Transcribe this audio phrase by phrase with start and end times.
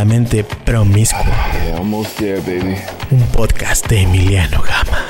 [0.00, 1.20] Políticamente promiscuo.
[3.10, 5.06] Un podcast de Emiliano Gama.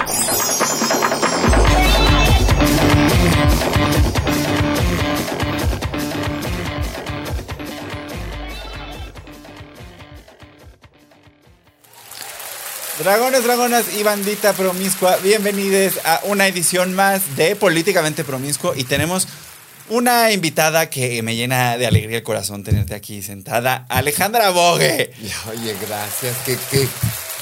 [12.99, 19.29] Dragones, dragonas y bandita promiscua, bienvenidos a una edición más de Políticamente Promiscuo y tenemos
[19.91, 25.13] una invitada que me llena de alegría el corazón tenerte aquí sentada, Alejandra Bogue.
[25.51, 26.37] Oye, gracias.
[26.47, 26.89] Que, que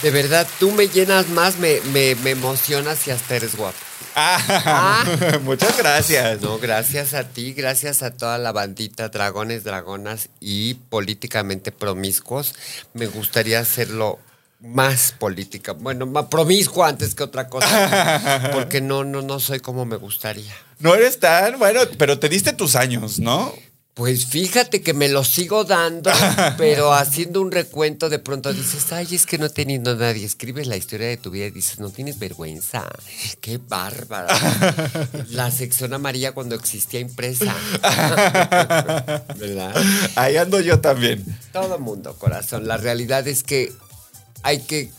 [0.02, 3.78] de verdad tú me llenas más, me, me, me emocionas y hasta eres guapo.
[4.14, 5.04] Ah,
[5.42, 6.40] muchas gracias.
[6.40, 12.54] No, gracias a ti, gracias a toda la bandita Dragones, Dragonas y políticamente promiscuos.
[12.94, 14.18] Me gustaría hacerlo
[14.60, 19.84] más política, bueno, más promiscuo antes que otra cosa, porque no, no, no soy como
[19.84, 20.54] me gustaría.
[20.80, 23.54] No eres tan bueno, pero te diste tus años, ¿no?
[23.98, 26.12] Pues fíjate que me lo sigo dando,
[26.56, 30.24] pero haciendo un recuento de pronto dices, ay, es que no he tenido nadie.
[30.24, 32.88] Escribes la historia de tu vida y dices, no tienes vergüenza.
[33.40, 34.28] Qué bárbara.
[35.30, 37.52] La sección amarilla cuando existía impresa.
[39.36, 39.74] ¿Verdad?
[40.14, 41.24] Ahí ando yo también.
[41.52, 42.68] Todo mundo, corazón.
[42.68, 43.72] La realidad es que
[44.42, 44.90] hay que,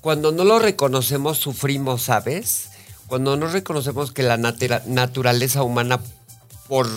[0.00, 2.68] cuando no lo reconocemos, sufrimos, ¿sabes?
[3.06, 6.00] Cuando no reconocemos que la natura- naturaleza humana,
[6.68, 6.88] por,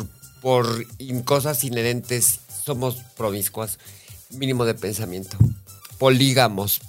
[0.42, 0.86] por
[1.23, 3.80] cosas inherentes, somos promiscuas,
[4.30, 5.38] mínimo de pensamiento,
[5.98, 6.81] polígamos,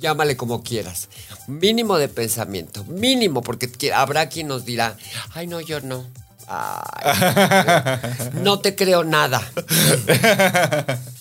[0.00, 1.08] llámale como quieras,
[1.46, 4.96] mínimo de pensamiento, mínimo, porque habrá quien nos dirá,
[5.34, 6.04] ay, no, yo no.
[6.48, 7.12] Ay,
[8.34, 9.42] no te creo nada.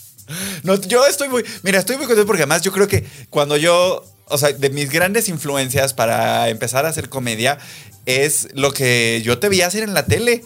[0.66, 4.04] No, yo estoy muy, mira, estoy muy contento porque además yo creo que cuando yo,
[4.26, 7.60] o sea, de mis grandes influencias para empezar a hacer comedia
[8.08, 10.44] es lo que yo te vi hacer en la tele.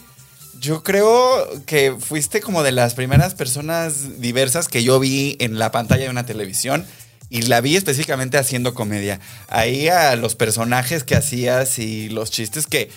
[0.59, 5.72] Yo creo que fuiste como de las primeras personas diversas que yo vi en la
[5.72, 6.85] pantalla de una televisión
[7.29, 9.22] y la vi específicamente haciendo comedia.
[9.47, 12.90] Ahí a los personajes que hacías y los chistes que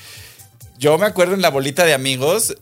[0.77, 2.57] yo me acuerdo en la bolita de amigos,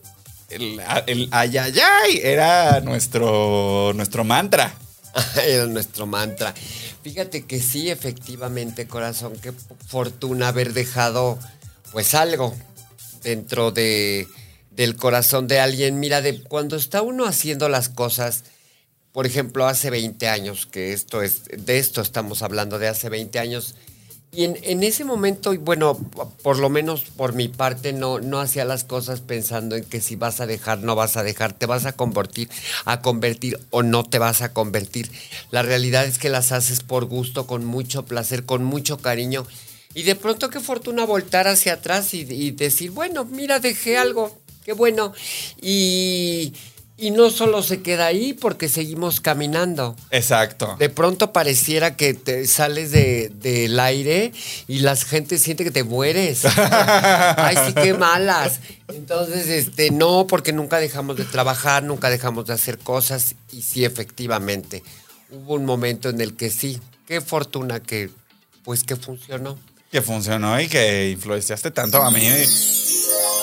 [0.50, 4.74] el, el ay, ay, ay, era nuestro, nuestro mantra.
[5.44, 6.54] Era nuestro mantra.
[7.02, 9.52] Fíjate que sí, efectivamente, corazón, qué
[9.88, 11.36] fortuna haber dejado
[11.90, 12.54] pues algo
[13.22, 14.28] dentro de,
[14.70, 15.98] del corazón de alguien.
[15.98, 18.44] Mira, de cuando está uno haciendo las cosas,
[19.12, 23.38] por ejemplo, hace 20 años, que esto es, de esto estamos hablando, de hace 20
[23.38, 23.74] años.
[24.32, 25.98] Y en, ese momento, bueno,
[26.42, 30.14] por lo menos por mi parte, no, no hacía las cosas pensando en que si
[30.14, 32.48] vas a dejar, no vas a dejar, te vas a convertir,
[32.84, 35.10] a convertir o no te vas a convertir.
[35.50, 39.46] La realidad es que las haces por gusto, con mucho placer, con mucho cariño.
[39.94, 44.38] Y de pronto qué fortuna voltar hacia atrás y, y decir, bueno, mira, dejé algo,
[44.64, 45.12] qué bueno.
[45.60, 46.52] Y,
[47.00, 49.96] y no solo se queda ahí porque seguimos caminando.
[50.10, 50.76] Exacto.
[50.78, 54.32] De pronto pareciera que te sales de- del aire
[54.68, 56.42] y la gente siente que te mueres.
[56.56, 58.60] Ay, sí, qué malas.
[58.88, 63.34] Entonces, este, no, porque nunca dejamos de trabajar, nunca dejamos de hacer cosas.
[63.52, 64.82] Y sí, efectivamente,
[65.30, 68.10] hubo un momento en el que sí, qué fortuna que,
[68.64, 69.58] pues, que funcionó.
[69.90, 72.28] Que funcionó y que influenciaste tanto a mí.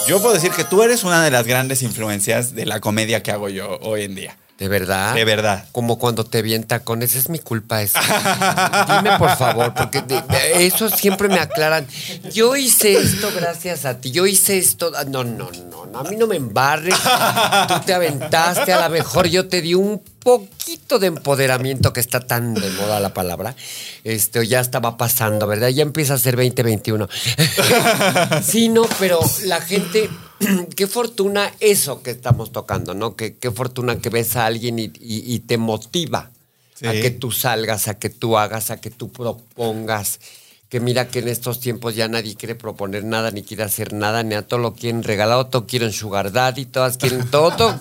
[0.07, 3.31] Yo puedo decir que tú eres una de las grandes influencias de la comedia que
[3.31, 4.37] hago yo hoy en día.
[4.57, 5.13] ¿De verdad?
[5.13, 5.65] De verdad.
[5.71, 7.99] Como cuando te vi en tacones, es mi culpa eso.
[8.87, 11.85] Dime por favor, porque de- de- eso siempre me aclaran.
[12.33, 14.91] Yo hice esto gracias a ti, yo hice esto.
[14.97, 16.95] ah, No, no, no, no, a mí no me embarres.
[17.67, 22.19] Tú te aventaste, a lo mejor yo te di un poquito de empoderamiento, que está
[22.19, 23.55] tan de moda la palabra.
[24.03, 25.67] Este, ya estaba pasando, ¿verdad?
[25.69, 27.07] Ya empieza a ser 2021.
[28.43, 30.09] Sí, no, pero la gente,
[30.75, 33.15] qué fortuna eso que estamos tocando, ¿no?
[33.15, 36.29] Qué, qué fortuna que ves a alguien y, y- y te motiva
[36.87, 40.19] a que tú salgas, a que tú hagas, a que tú propongas.
[40.69, 44.21] Que mira que en estos tiempos ya nadie quiere proponer nada, ni quiere hacer nada,
[44.23, 47.79] ni a todo lo quieren regalado, todo quieren sugar daddy, todas quieren todo, todo,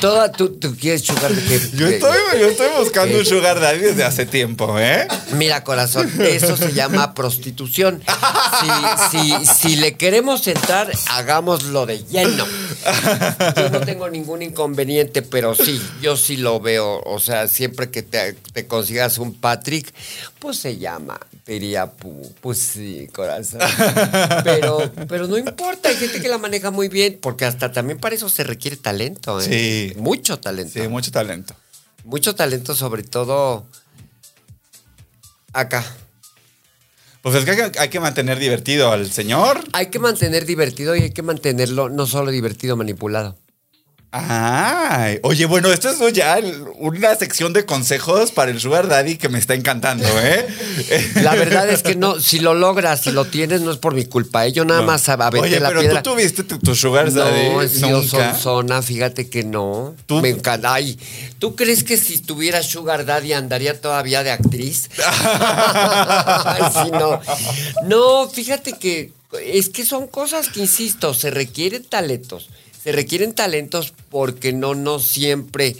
[0.00, 3.80] toda, tú, tú quieres sugar que- Yo que- estoy, yo estoy buscando un sugar daddy
[3.80, 5.08] desde hace tiempo, ¿eh?
[5.32, 8.00] Mira, corazón, eso se llama prostitución.
[9.10, 12.46] Si, si, si le queremos entrar, hagámoslo de lleno.
[13.56, 17.00] Yo no tengo ningún inconveniente, pero sí, yo sí lo veo.
[17.06, 19.92] O sea, siempre que te, te consigas un Patrick,
[20.44, 23.60] pues se llama diría, pu- pues sí, corazón.
[24.44, 28.14] Pero, pero no importa, hay gente que la maneja muy bien, porque hasta también para
[28.14, 29.92] eso se requiere talento, ¿eh?
[29.92, 29.98] Sí.
[29.98, 30.72] Mucho talento.
[30.80, 31.54] Sí, mucho talento.
[32.04, 33.66] Mucho talento, sobre todo
[35.54, 35.82] acá.
[37.22, 39.64] Pues es que, hay que mantener divertido al señor.
[39.72, 43.38] Hay que mantener divertido y hay que mantenerlo no solo divertido, manipulado.
[44.16, 46.38] Ay, oye, bueno, esto es ya
[46.78, 50.46] una sección de consejos para el Sugar Daddy que me está encantando, ¿eh?
[51.16, 54.04] La verdad es que no, si lo logras, si lo tienes, no es por mi
[54.04, 54.46] culpa.
[54.46, 54.52] ¿eh?
[54.52, 56.02] Yo nada más aventé Oye, la pero piedra.
[56.02, 57.48] tú tuviste tu, tu Sugar Daddy.
[57.48, 58.02] No, es yo
[58.38, 59.96] zona, fíjate que no.
[60.06, 60.74] Tú- Me encanta.
[60.74, 60.96] Ay,
[61.40, 64.90] ¿tú crees que si tuviera Sugar Daddy andaría todavía de actriz?
[65.04, 67.20] Ay, sí, no.
[67.84, 69.10] No, fíjate que
[69.44, 72.48] es que son cosas que, insisto, se requieren talentos.
[72.84, 75.74] Se requieren talentos porque no, no siempre.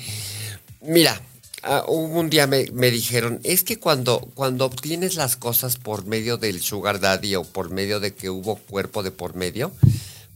[0.81, 1.21] Mira,
[1.63, 6.39] ah, un día me, me dijeron, es que cuando, cuando obtienes las cosas por medio
[6.39, 9.71] del sugar daddy o por medio de que hubo cuerpo de por medio,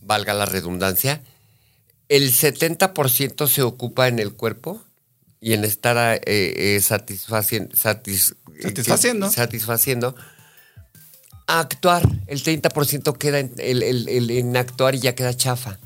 [0.02, 1.22] valga la redundancia,
[2.10, 4.82] el 70% se ocupa en el cuerpo
[5.40, 9.28] y en estar eh, eh, satisfacien- satis- Satisfaciendo.
[9.30, 10.14] que- satisfaciendo.
[11.46, 15.78] A actuar, el 30% queda en, el- el- el- en actuar y ya queda chafa.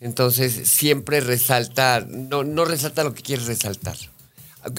[0.00, 3.96] Entonces siempre resalta, no, no resalta lo que quieres resaltar.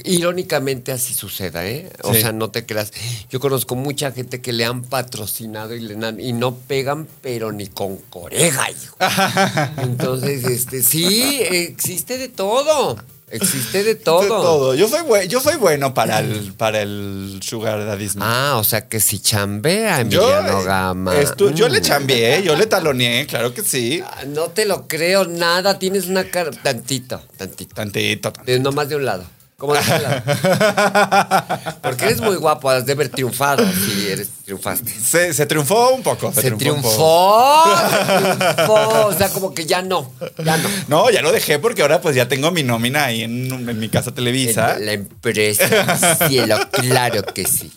[0.03, 1.89] Irónicamente así suceda, ¿eh?
[2.03, 2.19] O Sí.
[2.21, 2.91] sea, no te creas.
[3.29, 7.53] Yo conozco mucha gente que le han patrocinado y, le han- y no pegan, pero
[7.53, 8.97] ni con coreja, hijo.
[9.77, 12.97] Entonces, este, sí, existe de todo.
[13.29, 14.21] Existe de todo.
[14.21, 14.75] De todo.
[14.75, 18.24] Yo soy, yo soy bueno para el, para el Sugar Daddyismo.
[18.25, 21.13] Ah, o sea que si chambea yo, Emiliano Gama.
[21.15, 21.83] estu- yo le Mm.
[21.83, 24.01] chambeé, yo le taloneé, claro que sí.
[24.06, 26.51] Ah, No te lo creo nada, tienes una cara.
[26.51, 27.75] Tantito, tantito.
[27.75, 28.45] Tantito, tantito.
[28.45, 29.25] De, nomás de un lado.
[29.57, 29.81] ¿Cómo de?
[31.81, 33.65] Porque eres muy guapo, has de haber triunfado.
[33.65, 34.92] Sí, eres, triunfaste.
[34.92, 36.31] Se, se triunfó un poco.
[36.31, 39.07] Se, Se un triunfó, se triunfó.
[39.07, 40.13] O sea, como que ya no,
[40.45, 40.69] ya no.
[40.88, 43.89] No, ya lo dejé porque ahora pues ya tengo mi nómina ahí en, en mi
[43.89, 44.77] casa Televisa.
[44.77, 47.71] En la empresa, cielo, claro que sí.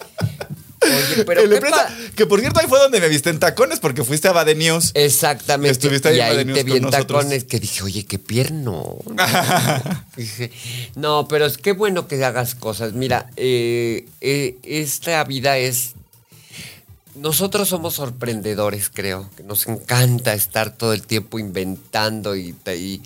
[0.82, 4.03] Oye, pero qué empresa, que por cierto ahí fue donde me viste en tacones porque
[4.03, 4.93] fuiste a Bad News.
[4.94, 5.73] Exactamente.
[5.73, 7.06] Estuviste ahí y ahí te vi en nosotros.
[7.06, 8.99] tacones que dije, oye, qué pierno.
[10.17, 10.50] Dije,
[10.94, 12.94] no, pero es que bueno que hagas cosas.
[12.94, 15.93] Mira, eh, eh, esta vida es.
[17.15, 19.29] Nosotros somos sorprendedores, creo.
[19.37, 23.03] Que nos encanta estar todo el tiempo inventando y, y,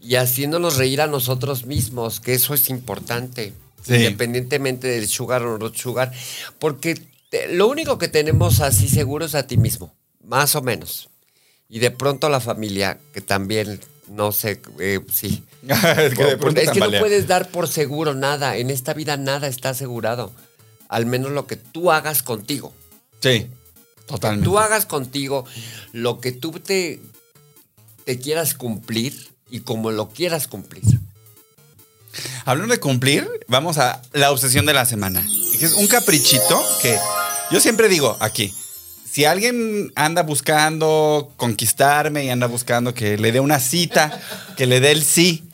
[0.00, 3.52] y haciéndonos reír a nosotros mismos, que eso es importante.
[3.84, 3.94] Sí.
[3.94, 6.12] Independientemente del sugar o no sugar.
[6.58, 11.08] Porque te- lo único que tenemos así seguro es a ti mismo, más o menos.
[11.68, 15.44] Y de pronto la familia, que también, no sé, eh, sí.
[15.68, 18.56] es que de pronto es que no puedes dar por seguro nada.
[18.56, 20.32] En esta vida nada está asegurado.
[20.88, 22.74] Al menos lo que tú hagas contigo.
[23.22, 23.46] Sí,
[24.06, 24.44] totalmente.
[24.44, 25.44] Tú hagas contigo
[25.92, 27.00] lo que tú te,
[28.04, 30.82] te quieras cumplir y como lo quieras cumplir.
[32.44, 35.26] Hablando de cumplir, vamos a la obsesión de la semana.
[35.60, 36.98] Es un caprichito que
[37.50, 38.54] yo siempre digo aquí.
[39.10, 44.20] Si alguien anda buscando conquistarme y anda buscando que le dé una cita,
[44.56, 45.44] que le dé el sí,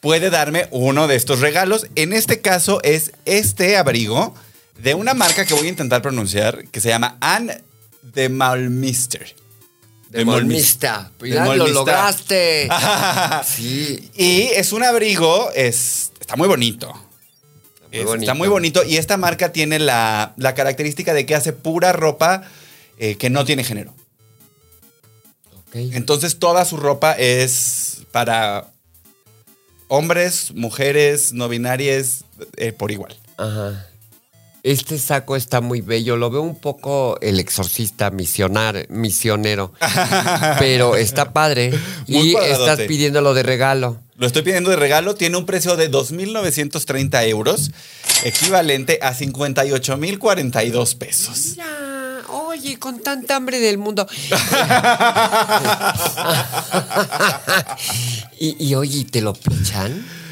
[0.00, 1.86] puede darme uno de estos regalos.
[1.94, 4.34] En este caso es este abrigo
[4.78, 7.62] de una marca que voy a intentar pronunciar que se llama Anne
[8.02, 9.34] de Malmister.
[10.10, 11.10] De Molmista.
[11.18, 12.68] De Mira, lo lograste.
[13.46, 14.10] sí.
[14.14, 16.92] Y es un abrigo, es, está muy bonito.
[17.90, 18.22] Muy Es- bonito.
[18.24, 22.42] Está muy bonito y esta marca tiene la, la característica de que hace pura ropa
[22.98, 23.94] eh, que no tiene género.
[25.72, 28.68] Entonces toda su ropa es para
[29.88, 32.24] hombres, mujeres, no binarias,
[32.56, 33.18] eh, por igual.
[33.36, 33.88] Ajá.
[34.64, 36.16] Este saco está muy bello.
[36.16, 39.74] Lo veo un poco el exorcista misionar, misionero.
[40.58, 41.78] pero está padre.
[42.08, 42.72] Muy y cuadradote.
[42.72, 44.00] estás pidiéndolo de regalo.
[44.16, 47.72] Lo estoy pidiendo de regalo, tiene un precio de 2.930 euros,
[48.22, 51.38] equivalente a 58.042 pesos.
[51.50, 54.06] Mira, oye, con tanta hambre del mundo.
[58.40, 60.23] y, y, oye, ¿te lo pichan?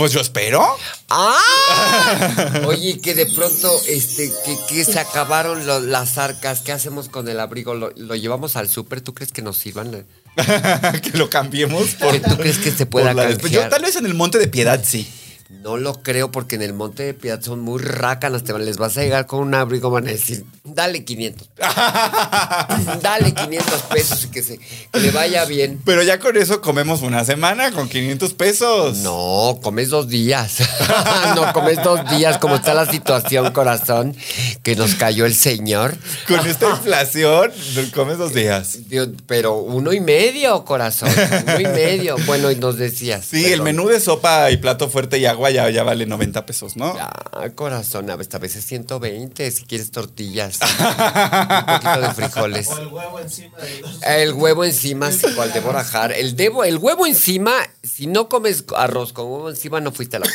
[0.00, 0.66] Pues yo espero.
[1.10, 2.62] ¡Ah!
[2.66, 6.60] Oye, que de pronto, este, que, que se acabaron lo- las arcas.
[6.60, 7.74] ¿Qué hacemos con el abrigo?
[7.74, 9.02] ¿Lo, lo llevamos al súper?
[9.02, 10.06] ¿Tú crees que nos sirvan?
[11.02, 12.18] que lo cambiemos por.
[12.18, 13.50] ¿Tú crees que se pueda la- canjear?
[13.50, 15.06] Yo tal vez en el Monte de Piedad sí.
[15.50, 18.44] No lo creo porque en el Monte de Piedad son muy rácanas.
[18.44, 21.74] Te les vas a llegar con un abrigo, van a decir, dale 500 pesos.
[23.02, 25.82] dale 500 pesos y que, se, que le vaya bien.
[25.84, 28.98] Pero ya con eso comemos una semana con 500 pesos.
[28.98, 30.58] No, comes dos días.
[31.34, 34.16] no, comes dos días, como está la situación, corazón,
[34.62, 35.96] que nos cayó el señor.
[36.28, 37.50] Con esta inflación,
[37.92, 38.88] comes dos días.
[38.88, 41.10] Dios, pero uno y medio, corazón.
[41.42, 42.16] Uno y medio.
[42.26, 43.24] Bueno, y nos decías.
[43.24, 46.76] Sí, el menú de sopa y plato fuerte y agua ya, ya vale 90 pesos,
[46.76, 46.94] ¿no?
[46.94, 47.10] Ya,
[47.54, 50.58] corazón, a veces- a veces 120 si quieres tortillas.
[50.78, 52.68] un poquito de frijoles.
[52.68, 54.22] O el huevo encima de.
[54.22, 56.12] El huevo encima, sí, cual de borajar.
[56.12, 60.20] El, debo, el huevo encima, si no comes arroz con huevo encima, no fuiste a
[60.20, 60.26] la.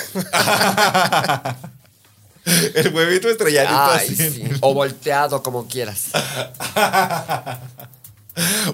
[2.75, 4.15] El huevito estrelladito Ay, así.
[4.15, 4.43] sí.
[4.61, 6.05] O volteado, como quieras.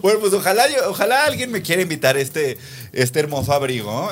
[0.01, 2.57] Bueno, pues ojalá, yo- ojalá alguien me quiera invitar a este,
[2.93, 4.11] este hermoso abrigo.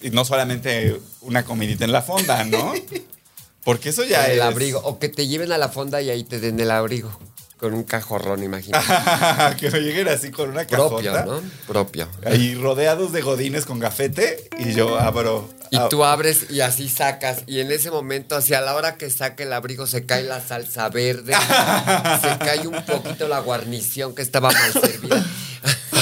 [0.00, 2.72] Y no solamente una comidita en la fonda, ¿no?
[3.64, 4.44] Porque eso ya el es.
[4.44, 4.80] abrigo.
[4.84, 7.16] O que te lleven a la fonda y ahí te den el abrigo.
[7.58, 8.86] Con un cajorrón, imagínate.
[9.58, 11.24] que me lleguen así con una Propio, cajota.
[11.26, 11.42] ¿no?
[11.66, 12.08] Propio.
[12.24, 15.50] Ahí rodeados de godines con gafete y yo abro.
[15.70, 17.42] Y ab- tú abres y así sacas.
[17.48, 20.88] Y en ese momento, hacia la hora que saque el abrigo, se cae la salsa
[20.88, 21.34] verde.
[22.22, 25.26] se cae un poquito la guarnición que estaba mal servida.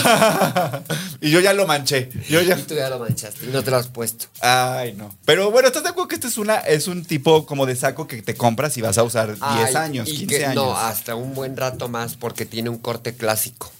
[1.20, 2.10] y yo ya lo manché.
[2.28, 2.58] Yo ya.
[2.58, 4.26] Y tú ya lo manchaste y no te lo has puesto.
[4.40, 5.14] Ay, no.
[5.24, 8.06] Pero bueno, ¿estás de acuerdo que este es una es un tipo como de saco
[8.06, 10.54] que te compras y vas a usar 10 Ay, años, y 15 que- años?
[10.56, 13.72] No, hasta un buen rato más porque tiene un corte clásico.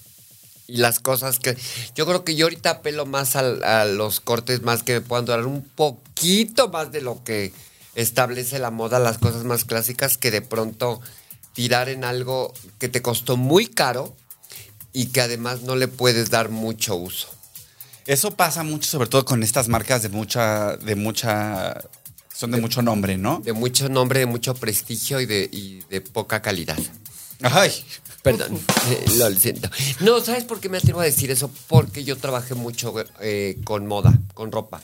[0.69, 1.57] Y las cosas que.
[1.95, 5.47] Yo creo que yo ahorita apelo más a, los cortes más que me puedan durar
[5.47, 7.53] un poquito más de lo que
[7.95, 11.01] establece la moda, las cosas más clásicas, que de pronto
[11.53, 14.15] tirar en algo que te costó muy caro
[14.97, 17.29] y que además no le puedes dar mucho uso.
[18.07, 21.85] Eso pasa mucho, sobre todo con estas marcas de mucha, de mucha,
[22.35, 23.43] son de, mucho nombre, ¿no?
[23.45, 26.79] De mucho nombre, de mucho prestigio y de, y de poca calidad.
[27.43, 27.71] Ay,
[28.27, 28.59] Perdón,
[28.91, 29.71] eh, lo siento.
[30.01, 31.49] No, ¿sabes por qué me atrevo a decir eso?
[31.69, 34.81] Porque yo trabajé mucho eh, con moda, con ropa,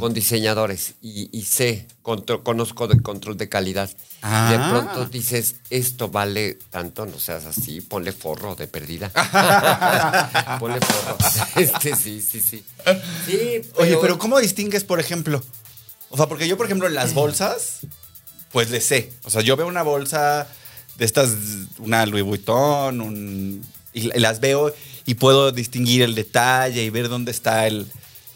[0.00, 3.88] con diseñadores y, y sé, contro- conozco de control de calidad.
[4.20, 4.50] Ah.
[4.50, 9.10] De pronto dices, esto vale tanto, no seas así, ponle forro de perdida.
[10.58, 11.16] ponle forro.
[11.56, 12.64] Este, sí, sí, sí.
[13.26, 15.40] Sí, oye, pero ¿cómo distingues, por ejemplo?
[16.10, 17.78] O sea, porque yo, por ejemplo, en las bolsas,
[18.50, 19.12] pues le sé.
[19.24, 20.48] O sea, yo veo una bolsa
[20.96, 21.30] de estas,
[21.78, 27.30] una Louis Vuitton, un, y las veo y puedo distinguir el detalle y ver dónde
[27.30, 27.86] está el.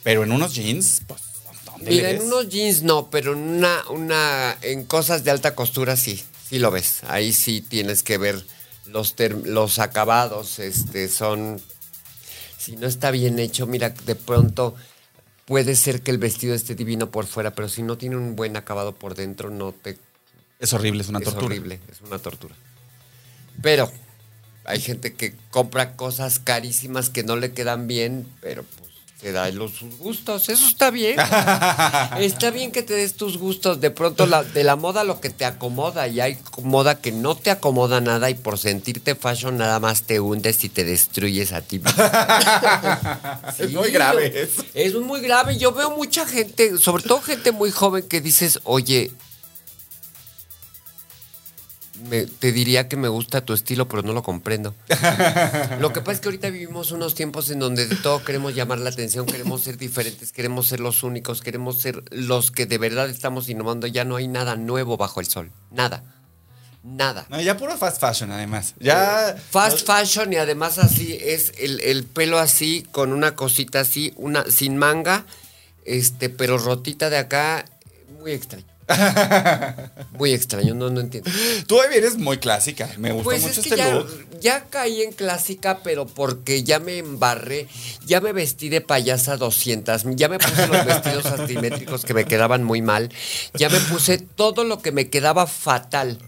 [0.03, 1.21] Pero en unos jeans, pues,
[1.65, 5.97] ¿dónde Mira, en unos jeans no, pero en una, una, en cosas de alta costura
[5.97, 7.01] sí, sí lo ves.
[7.09, 8.45] Ahí sí tienes que ver
[8.87, 11.61] los, los acabados, este, son,
[12.57, 14.75] si no está bien hecho, mira, de pronto
[15.45, 18.57] puede ser que el vestido esté divino por fuera, pero si no tiene un buen
[18.57, 19.99] acabado por dentro, no te,
[20.59, 21.47] Es horrible, es una es tortura.
[21.47, 22.55] horrible, es una tortura.
[23.63, 23.91] Pero
[24.65, 28.87] hay gente que compra cosas carísimas que no le quedan bien, pero pues
[29.21, 30.49] se da los sus gustos.
[30.51, 31.17] Eso está bien.
[32.21, 33.81] está bien que te des tus gustos.
[33.81, 37.35] De pronto la- de la moda lo que te acomoda y hay moda que no
[37.35, 41.63] te acomoda nada y por sentirte fashion nada más te hundes y te destruyes a
[41.63, 41.81] ti.
[43.59, 44.63] Es muy grave yo-.
[44.75, 45.57] Es muy grave.
[45.59, 49.11] Yo veo mucha gente, sobre todo gente muy joven, que dices, oye,
[52.09, 54.75] me- te diría que me gusta tu estilo, pero no lo comprendo.
[55.81, 58.79] lo que pasa es que ahorita vivimos unos tiempos en donde de todo queremos llamar
[58.79, 63.09] la atención, queremos ser diferentes, queremos ser los únicos, queremos ser los que de verdad
[63.11, 63.87] estamos innovando.
[63.87, 65.50] Ya no hay nada nuevo bajo el sol.
[65.71, 66.05] Nada.
[66.83, 67.26] Nada.
[67.31, 68.75] No, ya puro fast fashion, además.
[68.79, 69.37] Ya.
[69.50, 74.45] Fast fashion y además así es el, el pelo así, con una cosita así, una
[74.49, 75.26] sin manga,
[75.85, 77.65] este, pero rotita de acá,
[78.21, 78.67] muy extraño.
[80.19, 81.31] Muy extraño, no, no entiendo.
[81.66, 82.88] Tú vienes muy clásica.
[82.99, 84.26] Me gustó Pues mucho es que este ya, look.
[84.40, 87.69] ya caí en clásica, pero porque ya me embarré,
[88.07, 92.62] ya me vestí de payasa 200, ya me puse los vestidos asimétricos que me quedaban
[92.64, 93.11] muy mal,
[93.55, 96.19] ya me puse todo lo que me quedaba fatal.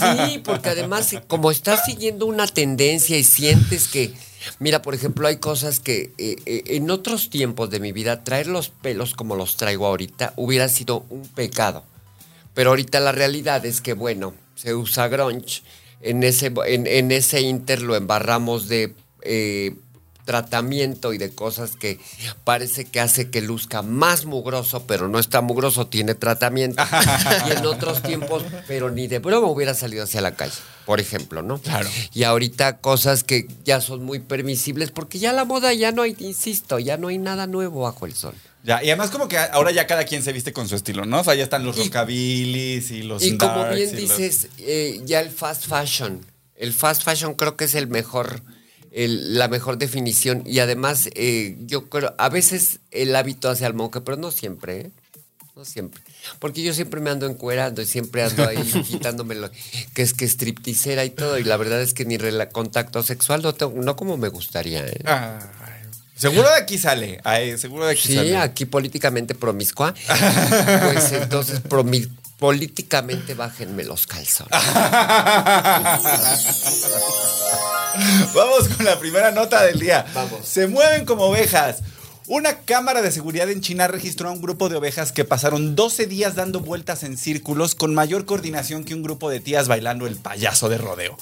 [0.00, 4.12] Sí, porque además como estás siguiendo una tendencia y sientes que,
[4.58, 8.46] mira, por ejemplo, hay cosas que eh, eh, en otros tiempos de mi vida traer
[8.46, 11.84] los pelos como los traigo ahorita hubiera sido un pecado.
[12.54, 15.62] Pero ahorita la realidad es que, bueno, se usa grunge.
[16.00, 19.74] En ese, en, en ese inter lo embarramos de eh,
[20.26, 21.98] tratamiento y de cosas que
[22.44, 26.82] parece que hace que luzca más mugroso, pero no está mugroso, tiene tratamiento.
[27.48, 30.52] y en otros tiempos, pero ni de broma hubiera salido hacia la calle,
[30.84, 31.58] por ejemplo, ¿no?
[31.58, 31.88] Claro.
[32.12, 36.14] Y ahorita cosas que ya son muy permisibles, porque ya la moda ya no hay,
[36.18, 38.34] insisto, ya no hay nada nuevo bajo el sol.
[38.64, 41.20] Ya, y además como que ahora ya cada quien se viste con su estilo, ¿no?
[41.20, 45.20] O sea, ya están los rockabilis y los Y como bien los- dices, eh, ya
[45.20, 46.26] el fast fashion.
[46.56, 48.42] El fast fashion creo que es el mejor,
[48.96, 50.42] el- la mejor definición.
[50.46, 54.80] Y además, eh, yo creo, a veces el hábito hace al monje, pero no siempre,
[54.80, 54.90] ¿eh?
[55.54, 56.02] No siempre.
[56.38, 59.50] Porque yo siempre me ando encuerando y siempre ando ahí quitándome lo
[59.94, 61.38] que es que stripticera y todo.
[61.38, 62.18] Y la verdad es que ni
[62.52, 65.00] contacto sexual no tengo, no como me gustaría, ¿eh?
[65.06, 65.40] Ay,
[66.14, 67.20] seguro de aquí sale.
[67.24, 68.36] Ay, seguro de aquí Sí, sale.
[68.36, 69.94] aquí políticamente promiscua.
[70.92, 74.52] Pues entonces promi- políticamente bájenme los calzones.
[78.34, 80.04] Vamos con la primera nota del día.
[80.14, 80.46] Vamos.
[80.46, 81.78] Se mueven como ovejas.
[82.28, 86.06] Una cámara de seguridad en China registró a un grupo de ovejas que pasaron 12
[86.06, 90.16] días dando vueltas en círculos con mayor coordinación que un grupo de tías bailando el
[90.16, 91.16] payaso de rodeo.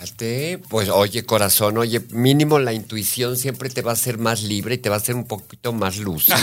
[0.00, 4.76] Fíjate, pues oye corazón, oye, mínimo la intuición siempre te va a hacer más libre
[4.76, 6.38] y te va a hacer un poquito más lúcido.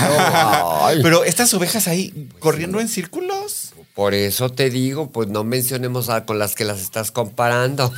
[1.01, 3.66] Pero estas ovejas ahí corriendo en círculos.
[3.97, 7.91] Por eso te digo, pues no mencionemos a con las que las estás comparando.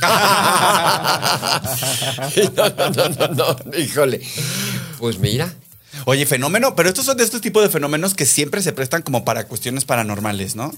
[2.56, 4.22] no, no, no, no, no, híjole.
[4.98, 5.54] Pues mira,
[6.06, 9.26] Oye, fenómeno, pero estos son de estos tipos de fenómenos que siempre se prestan como
[9.26, 10.72] para cuestiones paranormales, ¿no?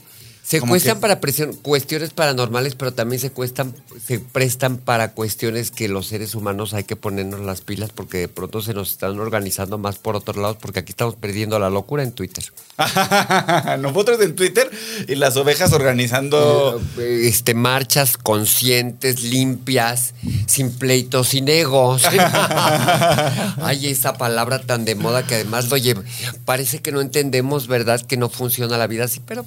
[0.45, 5.13] Se Como cuestan que- para presión- cuestiones paranormales, pero también se cuestan, se prestan para
[5.13, 8.91] cuestiones que los seres humanos hay que ponernos las pilas porque de pronto se nos
[8.91, 12.45] están organizando más por otros lados, porque aquí estamos perdiendo la locura en Twitter.
[13.79, 14.69] Nosotros en Twitter
[15.09, 16.81] y las ovejas organizando.
[16.99, 20.13] Eh, Este, marchas conscientes, limpias,
[20.47, 22.03] sin pleitos, sin egos.
[23.63, 26.03] Ay, esa palabra tan de moda que además lo lleva.
[26.45, 28.01] Parece que no entendemos, ¿verdad?
[28.05, 29.45] Que no funciona la vida así, pero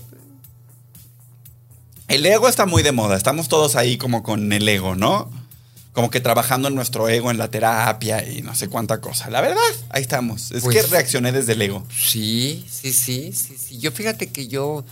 [2.08, 3.18] El ego está muy de moda.
[3.18, 5.30] Estamos todos ahí como con el ego, ¿no?
[5.94, 9.30] Como que trabajando en nuestro ego, en la terapia y no sé cuánta cosa.
[9.30, 10.52] La verdad, ahí estamos.
[10.52, 11.84] Es Pues- que reaccioné desde el ego.
[11.98, 13.78] Sí, sí, sí, sí, sí.
[13.80, 14.84] Yo fíjate que yo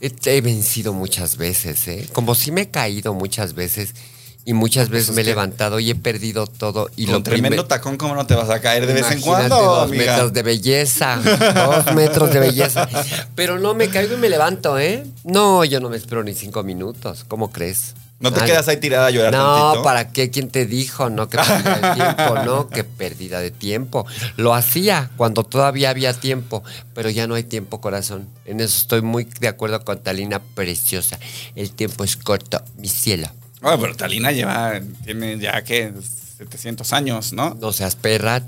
[0.00, 2.08] he, he vencido muchas veces, ¿eh?
[2.12, 3.94] Como si me he caído muchas veces
[4.44, 6.88] y muchas veces es me he levantado y he perdido todo.
[6.96, 9.56] Y Con lo tremendo tacón, ¿cómo no te vas a caer de vez en cuando,
[9.56, 10.12] dos amiga?
[10.12, 11.20] metros de belleza,
[11.54, 12.88] dos metros de belleza.
[13.34, 15.04] Pero no me caigo y me levanto, ¿eh?
[15.24, 17.24] No, yo no me espero ni cinco minutos.
[17.28, 17.94] ¿Cómo crees?
[18.20, 19.82] ¿No te Ay, quedas ahí tirada a llorar no, tantito?
[19.82, 20.28] ¿para qué?
[20.30, 21.08] ¿Quién te dijo?
[21.08, 24.06] No, que pérdida de tiempo, no, que pérdida de tiempo.
[24.36, 28.28] Lo hacía cuando todavía había tiempo, pero ya no hay tiempo, corazón.
[28.44, 31.18] En eso estoy muy de acuerdo con Talina Preciosa.
[31.56, 33.26] El tiempo es corto, mi cielo.
[33.62, 35.92] Ah, pero Talina lleva, tiene ya que
[36.38, 37.54] 700 años, ¿no?
[37.60, 38.42] No seas perra,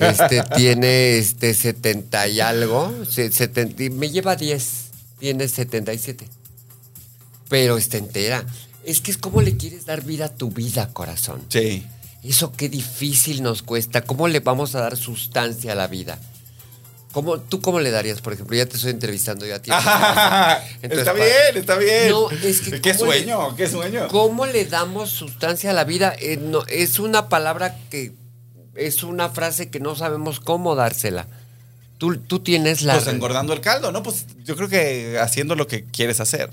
[0.00, 6.28] este, tiene este 70 y algo, se- setenta y- me lleva 10, tiene 77.
[7.48, 8.44] Pero está entera.
[8.84, 11.42] Es que es como le quieres dar vida a tu vida, corazón.
[11.48, 11.86] Sí.
[12.22, 14.02] Eso qué difícil nos cuesta.
[14.02, 16.18] ¿Cómo le vamos a dar sustancia a la vida?
[17.12, 18.56] ¿Cómo, ¿Tú cómo le darías, por ejemplo?
[18.56, 19.70] Ya te estoy entrevistando yo a ti.
[20.82, 22.10] Entonces, está bien, está bien.
[22.10, 24.08] No, es que Qué ¿cómo le- sueño, qué sueño.
[24.08, 26.14] ¿Cómo le damos sustancia a la vida?
[26.20, 28.12] Eh, no, es una palabra que
[28.76, 31.26] es una frase que no sabemos cómo dársela.
[31.98, 32.94] Tú, tú tienes la...
[32.94, 34.02] Pues engordando el caldo, ¿no?
[34.02, 36.50] Pues yo creo que haciendo lo que quieres hacer.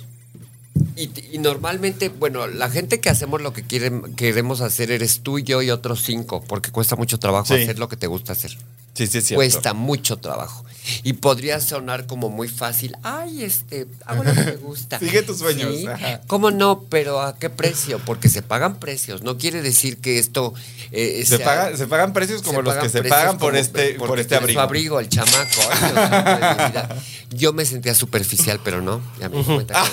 [0.95, 5.39] Y, y normalmente, bueno, la gente que hacemos lo que quieren, queremos hacer eres tú,
[5.39, 7.61] yo y otros cinco, porque cuesta mucho trabajo Sí.
[7.63, 8.57] hacer lo que te gusta hacer.
[8.97, 9.37] Sí, sí, es cierto.
[9.39, 10.63] Cuesta mucho trabajo.
[11.03, 12.95] Y podría sonar como muy fácil.
[13.03, 14.97] Ay, este, hago lo que me gusta.
[14.99, 15.75] Sigue tus sueños.
[15.75, 15.85] Sí.
[16.27, 16.83] ¿Cómo no?
[16.89, 17.99] Pero ¿a qué precio?
[18.05, 19.21] Porque se pagan precios.
[19.21, 20.53] No quiere decir que esto...
[20.93, 24.17] eh, Se, sea- pagan, se pagan precios como los que se pagan por este, por
[24.17, 24.59] este abrigo.
[24.59, 25.61] su abrigo, el chamaco.
[25.81, 26.73] Ay.
[27.31, 29.01] Yo me sentía superficial, pero no.
[29.19, 29.87] Ya me di cuenta que-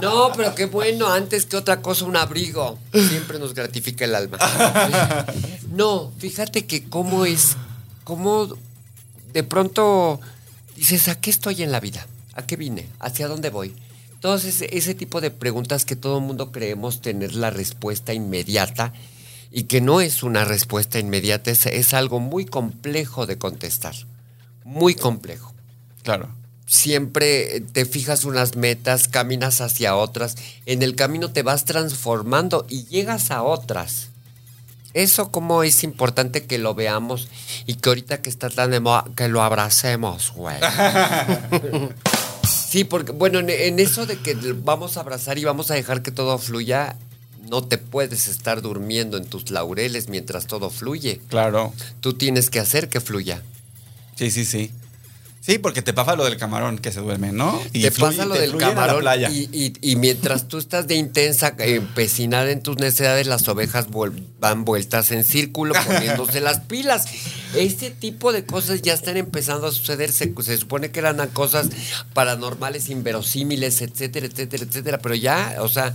[0.06, 2.78] No, pero qué bueno, antes que otra cosa, un abrigo.
[2.92, 4.36] Siempre nos gratifica el alma.
[5.76, 7.55] No, fíjate que cómo es,
[8.06, 8.48] cómo
[9.32, 10.20] de pronto
[10.76, 12.06] dices, ¿a qué estoy en la vida?
[12.34, 12.86] ¿A qué vine?
[13.00, 13.74] ¿Hacia dónde voy?
[14.20, 18.92] Todos ese, ese tipo de preguntas que todo el mundo creemos tener la respuesta inmediata
[19.50, 23.96] y que no es una respuesta inmediata, es, es algo muy complejo de contestar.
[24.64, 25.52] Muy complejo
[26.04, 26.28] Claro.
[26.66, 32.84] siempre te fijas unas metas, caminas hacia otras, en el camino te vas transformando y
[32.84, 34.10] llegas a otras.
[34.96, 37.28] Eso como es importante que lo veamos
[37.66, 40.56] y que ahorita que está tan de moda, que lo abracemos, güey.
[42.46, 46.02] Sí, porque bueno, en, en eso de que vamos a abrazar y vamos a dejar
[46.02, 46.96] que todo fluya,
[47.48, 51.20] no te puedes estar durmiendo en tus laureles mientras todo fluye.
[51.28, 51.72] Claro.
[52.00, 53.42] Tú tienes que hacer que fluya.
[54.16, 54.72] Sí, sí, sí.
[55.46, 57.62] Sí, porque te pasa lo del camarón que se duerme, ¿no?
[57.72, 59.30] Y te fluye- pasa lo te del camarón playa.
[59.30, 63.86] y, y- y mientras tú estás de intensa, eh, empecinada en tus necesidades, las ovejas
[64.40, 67.04] van vueltas en círculo poniéndose las pilas.
[67.54, 70.10] Este tipo de cosas ya están empezando a suceder.
[70.10, 71.68] Se, se supone que eran cosas
[72.12, 74.98] paranormales, inverosímiles, etcétera, etcétera, etcétera.
[74.98, 75.94] Pero ya, o sea,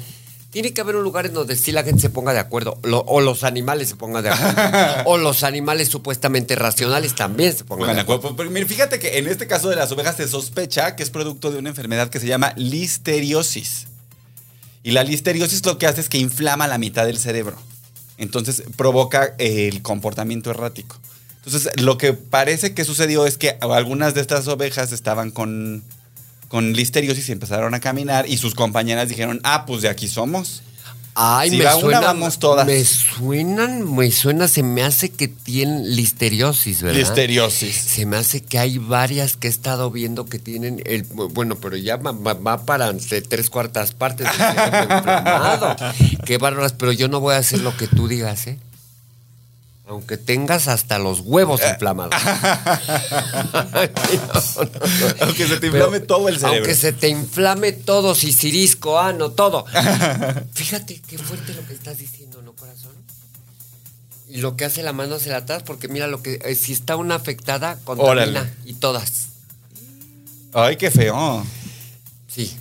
[0.52, 2.78] tiene que haber un lugar en donde sí la gente se ponga de acuerdo.
[2.84, 5.04] lo- o los animales se pongan de acuerdo.
[5.06, 8.36] o los animales supuestamente racionales también se pongan de acuerdo.
[8.36, 11.58] Pero fíjate que en este caso de las ovejas se sospecha que es producto de
[11.58, 13.88] una enfermedad que se llama listeriosis.
[14.84, 17.56] Y la listeriosis lo que hace es que inflama la mitad del cerebro.
[18.18, 20.98] Entonces provoca eh, el comportamiento errático.
[21.46, 25.84] Entonces lo que parece que sucedió es que algunas de estas ovejas estaban con,
[26.52, 30.62] con listeriosis y empezaron a caminar y sus compañeras dijeron, ah, pues de aquí somos.
[31.14, 32.66] Ay, Si me va una, suena, vamos todas.
[32.66, 37.00] Me suenan, me suena, se me hace que tienen listeriosis, ¿verdad?
[37.00, 37.76] Listeriosis.
[37.76, 41.76] Se me hace que hay varias que he estado viendo que tienen el bueno, pero
[41.76, 42.94] ya va, va- va para
[43.28, 44.28] tres cuartas partes.
[46.26, 48.58] Qué bárbaras, pero yo no voy a hacer lo que tú digas, ¿eh?
[49.92, 52.16] Aunque tengas hasta los huevos inflamados.
[55.20, 56.60] Aunque se te inflame todo el cerebro.
[56.60, 59.66] Aunque se te inflame todo, sisirisco, ano, todo.
[60.54, 62.94] Fíjate qué fuerte lo que estás diciendo, ¿no, corazón?
[64.30, 66.96] Y lo que hace la mano hacia atrás, porque mira lo que eh, si está
[66.96, 68.50] una afectada, contamina Órale.
[68.64, 69.28] y todas.
[70.54, 71.46] Ay, qué feo.
[72.30, 72.58] Sí.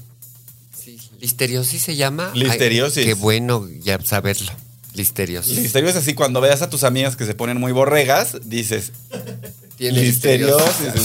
[0.77, 0.99] Sí.
[1.21, 2.33] Listeriosis se llama.
[2.35, 3.07] Ay, Listeriosis.
[3.07, 4.51] qué bueno ya saberlo.
[4.95, 5.59] Listeriosis.
[5.59, 8.93] Listeriosis así cuando veas a tus amigas que se ponen muy borregas, dices,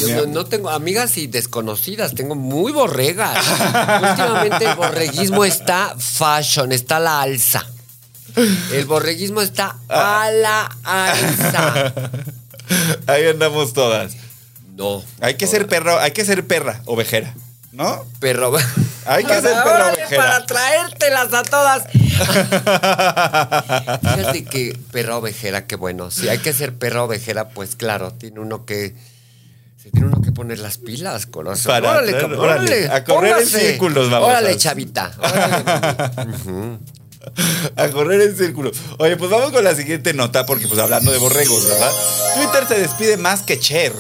[0.02, 0.26] Yo mío.
[0.26, 3.38] no, no tengo amigas y desconocidas, tengo muy borregas.
[4.10, 7.66] Últimamente el borreguismo está fashion, está a la alza.
[8.74, 11.94] El borreguismo está a la alza.
[13.08, 14.14] ahí andamos todas.
[14.76, 15.02] No.
[15.22, 17.34] Hay que ser perro, hay que ser perra, ovejera,
[17.76, 18.06] ¿no?
[18.20, 18.54] Perro.
[19.06, 21.84] Hay que ser perro para traértelas a todas.
[24.16, 26.10] Fíjate que perra ovejera, qué bueno.
[26.10, 28.96] Si hay que ser perra ovejera, pues claro, tiene uno que.
[29.82, 31.72] Se tiene uno que poner las pilas, corazón.
[31.72, 33.60] Para órale, cabrón, órale, órale, a correr en póngase.
[33.60, 34.30] círculos, vamos.
[34.30, 35.12] Órale, chavita.
[35.20, 36.80] órale.
[37.76, 38.72] A correr en círculo.
[38.98, 41.92] Oye, pues vamos con la siguiente nota, porque pues hablando de borregos, ¿verdad?
[42.36, 43.94] Twitter se despide más que Cher.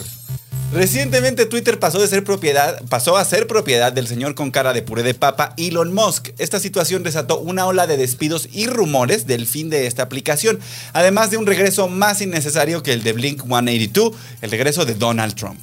[0.72, 4.82] Recientemente Twitter pasó de ser propiedad, pasó a ser propiedad del señor con cara de
[4.82, 6.30] puré de papa Elon Musk.
[6.38, 10.60] Esta situación desató una ola de despidos y rumores del fin de esta aplicación,
[10.92, 15.36] además de un regreso más innecesario que el de Blink 182, el regreso de Donald
[15.36, 15.60] Trump.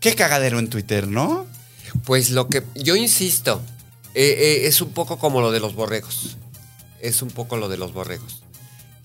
[0.00, 1.46] Qué cagadero en Twitter, ¿no?
[2.04, 3.60] Pues lo que yo insisto,
[4.14, 6.36] eh, eh, es un poco como lo de los borregos.
[7.00, 8.41] Es un poco lo de los borregos.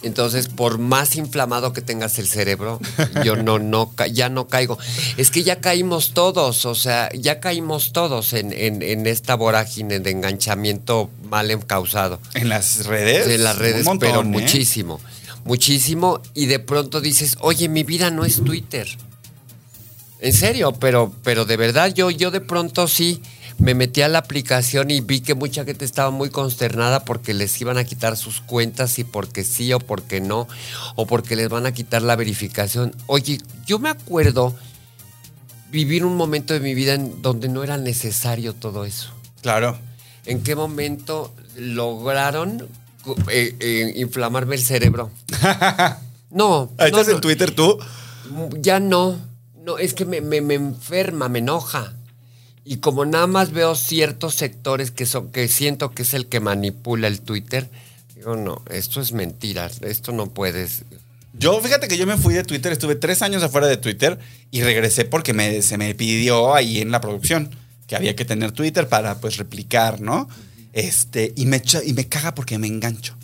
[0.04, 2.80] Entonces, por más inflamado que tengas el cerebro,
[3.26, 4.78] yo no, no, ya no caigo.
[5.18, 10.00] Es que ya caímos todos, o sea, ya caímos todos en, en- en esta vorágine
[10.00, 12.20] de enganchamiento mal causado.
[12.36, 13.28] En las redes.
[13.28, 14.26] De las redes, montón, pero ¿eh?
[14.26, 15.02] muchísimo.
[15.46, 16.22] Muchísimo.
[16.36, 18.88] Y de pronto dices, oye, mi vida no es Twitter.
[20.20, 23.22] En serio, pero, pero de verdad, yo, yo de pronto sí
[23.60, 27.60] me metí a la aplicación y vi que mucha gente estaba muy consternada porque les
[27.60, 30.48] iban a quitar sus cuentas y porque sí o porque no,
[30.96, 32.94] o porque les van a quitar la verificación.
[33.08, 34.56] Oye, yo me acuerdo
[35.72, 39.12] vivir un momento de mi vida en donde no era necesario todo eso.
[39.42, 39.78] Claro.
[40.26, 42.68] ¿En qué momento lograron
[43.32, 45.12] eh, eh, inflamarme el cerebro?
[46.30, 47.80] No, no, estás no, en Twitter tú.
[48.60, 49.18] ya no.
[49.64, 51.94] No, es que me, me- me enferma, me enoja.
[52.70, 56.42] Y como nada más veo ciertos sectores que son, que siento que es el que
[56.42, 57.70] manipula el Twitter,
[58.14, 60.84] digo, no, esto es mentira, esto no puedes.
[61.32, 64.20] Yo, fíjate que yo me fui de Twitter, estuve tres años afuera de Twitter
[64.52, 67.50] y regresé porque me, se me pidió ahí en la producción
[67.88, 70.28] que había que tener Twitter para pues replicar, ¿no?
[70.74, 73.16] Este, y me, y me caga porque me engancho.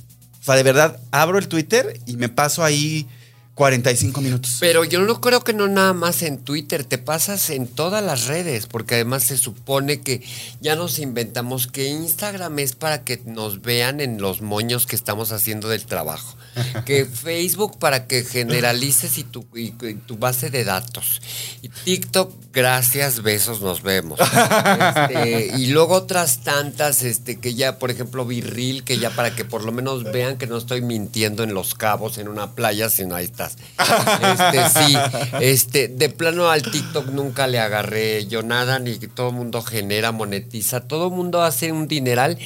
[0.42, 3.08] O sea, de verdad, abro el Twitter y me paso ahí
[3.56, 4.58] 45 minutos.
[4.60, 8.26] Pero yo no creo que no nada más en Twitter, te pasas en todas las
[8.26, 10.24] redes, porque además se supone que
[10.60, 15.32] ya nos inventamos que Instagram es para que nos vean en los moños que estamos
[15.32, 16.36] haciendo del trabajo,
[16.86, 21.22] que Facebook para que generalices y tu, y- y tu base de datos,
[21.62, 24.20] y TikTok, gracias, besos, nos vemos.
[24.20, 29.46] Este, y luego otras tantas, este, que ya, por ejemplo, Virril, que ya para que
[29.46, 33.16] por lo menos vean que no estoy mintiendo en Los Cabos, en una playa, sino
[33.16, 33.58] ahí estás.
[33.78, 34.98] Este, sí,
[35.40, 39.62] este, de plano al TikTok nunca le agarré yo nada, ni que todo el mundo
[39.62, 42.38] genera, monetiza, todo el mundo hace un dineral,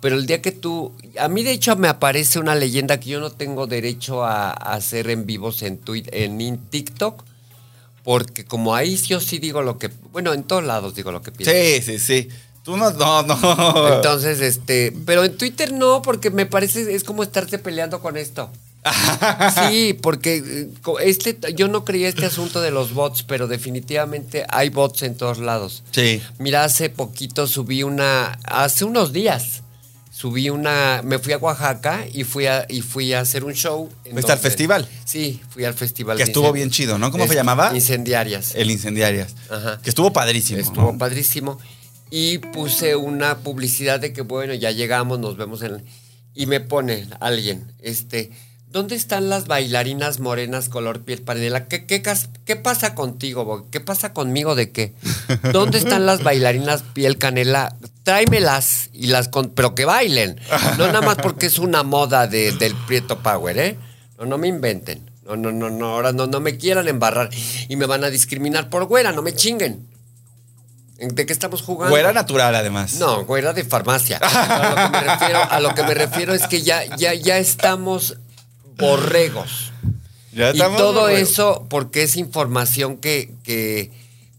[0.00, 3.20] pero el día que tú, a mí de hecho me aparece una leyenda que yo
[3.20, 7.24] no tengo derecho a, a hacer en vivos en, Twitter, en TikTok,
[8.04, 9.90] Porque como ahí yo sí digo lo que.
[10.12, 11.52] Bueno, en todos lados digo lo que pienso.
[11.52, 12.28] Sí, sí, sí.
[12.62, 13.94] Tú no, no, no.
[13.94, 14.92] Entonces, este.
[15.06, 16.94] Pero en Twitter no, porque me parece.
[16.94, 18.50] Es como estarse peleando con esto.
[19.68, 20.68] Sí, porque eh,
[21.02, 25.38] este, yo no creía este asunto de los bots, pero definitivamente hay bots en todos
[25.38, 25.82] lados.
[25.90, 26.22] Sí.
[26.38, 29.62] Mira, hace poquito subí una, hace unos días,
[30.26, 33.88] subí una, me fui a Oaxaca y fui a, y fui a hacer un show.
[34.10, 34.88] ¿Fuiste al festival?
[35.04, 36.16] Sí, fui al festival.
[36.16, 37.12] Que estuvo bien chido, ¿no?
[37.12, 37.70] ¿Cómo se llamaba?
[37.72, 38.56] Incendiarias.
[38.56, 39.36] El Incendiarias.
[39.48, 39.78] Ajá.
[39.80, 40.58] Que estuvo padrísimo.
[40.58, 40.98] Estuvo ¿no?
[40.98, 41.60] padrísimo.
[42.10, 45.84] Y puse una publicidad de que, bueno, ya llegamos, nos vemos en...
[46.34, 48.32] Y me pone alguien, este,
[48.66, 51.68] ¿dónde están las bailarinas morenas color piel panela?
[51.68, 52.02] ¿Qué, qué,
[52.44, 53.68] qué pasa contigo?
[53.70, 54.92] ¿Qué pasa conmigo de qué?
[55.52, 57.76] ¿Dónde están las bailarinas piel canela?
[58.06, 60.40] Tráemelas y las con, pero que bailen.
[60.78, 63.76] No nada más porque es una moda de- del Prieto Power, ¿eh?
[64.16, 65.10] No, no me inventen.
[65.26, 67.30] No, no, no, no, ahora no, no me quieran embarrar
[67.68, 69.84] y me van a discriminar por güera, no me chinguen.
[70.98, 71.90] ¿De qué estamos jugando?
[71.90, 72.94] Güera natural, además.
[72.94, 74.18] No, güera de farmacia.
[74.18, 77.38] A lo que me refiero, a lo que me refiero es que ya, ya, ya
[77.38, 78.18] estamos
[78.78, 79.72] borregos.
[80.32, 81.28] Ya Y todo borregos.
[81.30, 83.90] eso porque es información que, que,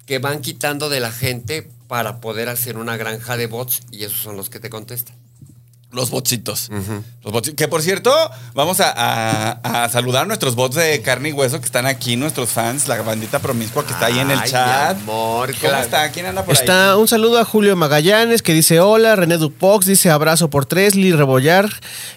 [0.06, 4.20] que van quitando de la gente para poder hacer una granja de bots y esos
[4.20, 5.27] son los que te contestan.
[5.90, 6.70] Los botsitos.
[7.24, 8.14] Los bots- Que por cierto,
[8.54, 12.18] vamos a, a- a saludar a nuestros bots de carne y hueso que están aquí,
[12.18, 14.98] nuestros fans, la bandita promiscua que está ahí en el Ay, chat.
[14.98, 15.84] mi amor, ¿Cómo claro.
[15.84, 16.12] está?
[16.12, 16.60] ¿Quién anda por ahí?
[16.60, 20.94] Está un saludo a Julio Magallanes que dice hola, René Dupox dice abrazo por tres,
[20.96, 21.70] Lee Rebollar,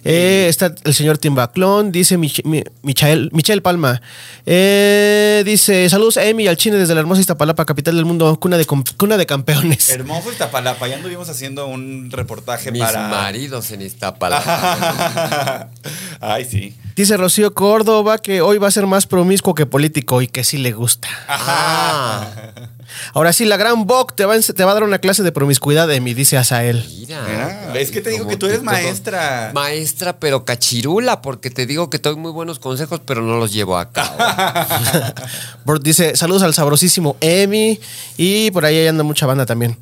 [0.04, 4.02] eh, está el señor Timbaclón, dice Mich- Mi- Michael, Michelle Palma,
[4.46, 8.38] eh, dice saludos a Emi y al Chine desde la hermosa Iztapalapa, capital del mundo,
[8.40, 9.90] cuna de, cuna de campeones.
[9.90, 10.88] Hermoso Iztapalapa.
[10.88, 13.09] Ya anduvimos haciendo un reportaje Mis para.
[13.09, 15.68] maridos en Iztapalapa.
[16.20, 16.76] Ay, sí.
[16.96, 20.58] Dice Rocío Córdoba que hoy va a ser más promiscuo que político y que sí
[20.58, 21.08] le gusta.
[21.28, 22.26] ah,
[23.14, 25.90] Ahora sí, la gran Boc te va, te va a dar una clase de promiscuidad,
[25.92, 26.84] Emi, dice Asael.
[26.98, 27.72] mira.
[27.74, 29.50] Es que te digo que tú eres maestra.
[29.54, 33.78] Maestra, pero cachirula, porque te digo que doy muy buenos consejos, pero no los llevo
[33.78, 34.16] a cabo.
[35.64, 37.80] Bort dice saludos al sabrosísimo Emi
[38.16, 39.78] y por ahí anda mucha banda también.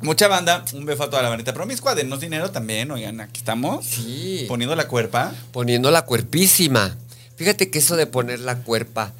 [0.00, 0.64] Mucha banda.
[0.74, 1.94] Un beso a toda la bandita promiscua.
[1.94, 2.90] Denos dinero también.
[2.90, 3.86] Oigan, aquí estamos.
[3.86, 4.44] Sí.
[4.48, 5.32] Poniendo la cuerpa.
[5.52, 6.96] Poniendo la cuerpísima.
[7.36, 9.12] Fíjate que eso de poner la cuerpa,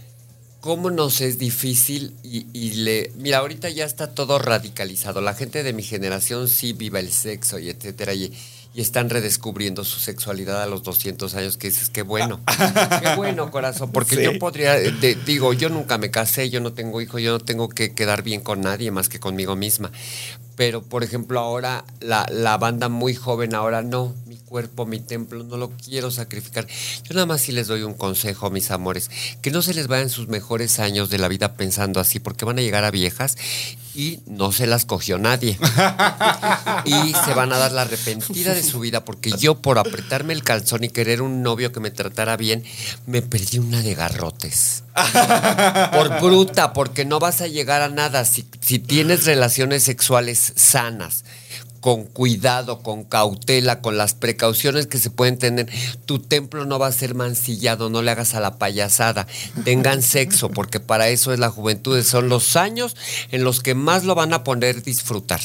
[0.60, 3.10] cómo nos es difícil y, y le...
[3.16, 5.20] Mira, ahorita ya está todo radicalizado.
[5.20, 8.14] La gente de mi generación sí viva el sexo y etcétera.
[8.14, 8.32] Y,
[8.72, 12.40] y están redescubriendo su sexualidad a los 200 años, que dices, qué bueno.
[13.02, 13.90] qué bueno, corazón.
[13.92, 14.22] Porque Sí.
[14.24, 14.92] yo podría, eh,
[15.24, 18.40] digo, yo nunca me casé, yo no tengo hijos, yo no tengo que quedar bien
[18.40, 19.92] con nadie más que conmigo misma.
[20.56, 25.42] Pero, por ejemplo, ahora la, la banda muy joven, ahora no, mi cuerpo, mi templo,
[25.42, 26.66] no lo quiero sacrificar.
[27.02, 29.10] Yo nada más sí les doy un consejo, mis amores,
[29.42, 32.58] que no se les vayan sus mejores años de la vida pensando así, porque van
[32.58, 33.36] a llegar a viejas
[33.94, 35.58] y no se las cogió nadie.
[36.84, 40.42] y se van a dar la arrepentida de su vida, porque yo por apretarme el
[40.44, 42.64] calzón y querer un novio que me tratara bien,
[43.06, 44.84] me perdí una de garrotes.
[45.92, 48.24] Por bruta, porque no vas a llegar a nada.
[48.24, 51.24] Si, si tienes relaciones sexuales sanas,
[51.80, 55.68] con cuidado, con cautela, con las precauciones que se pueden tener,
[56.06, 59.26] tu templo no va a ser mancillado, no le hagas a la payasada.
[59.64, 62.96] Tengan sexo, porque para eso es la juventud, son los años
[63.32, 65.40] en los que más lo van a poner disfrutar.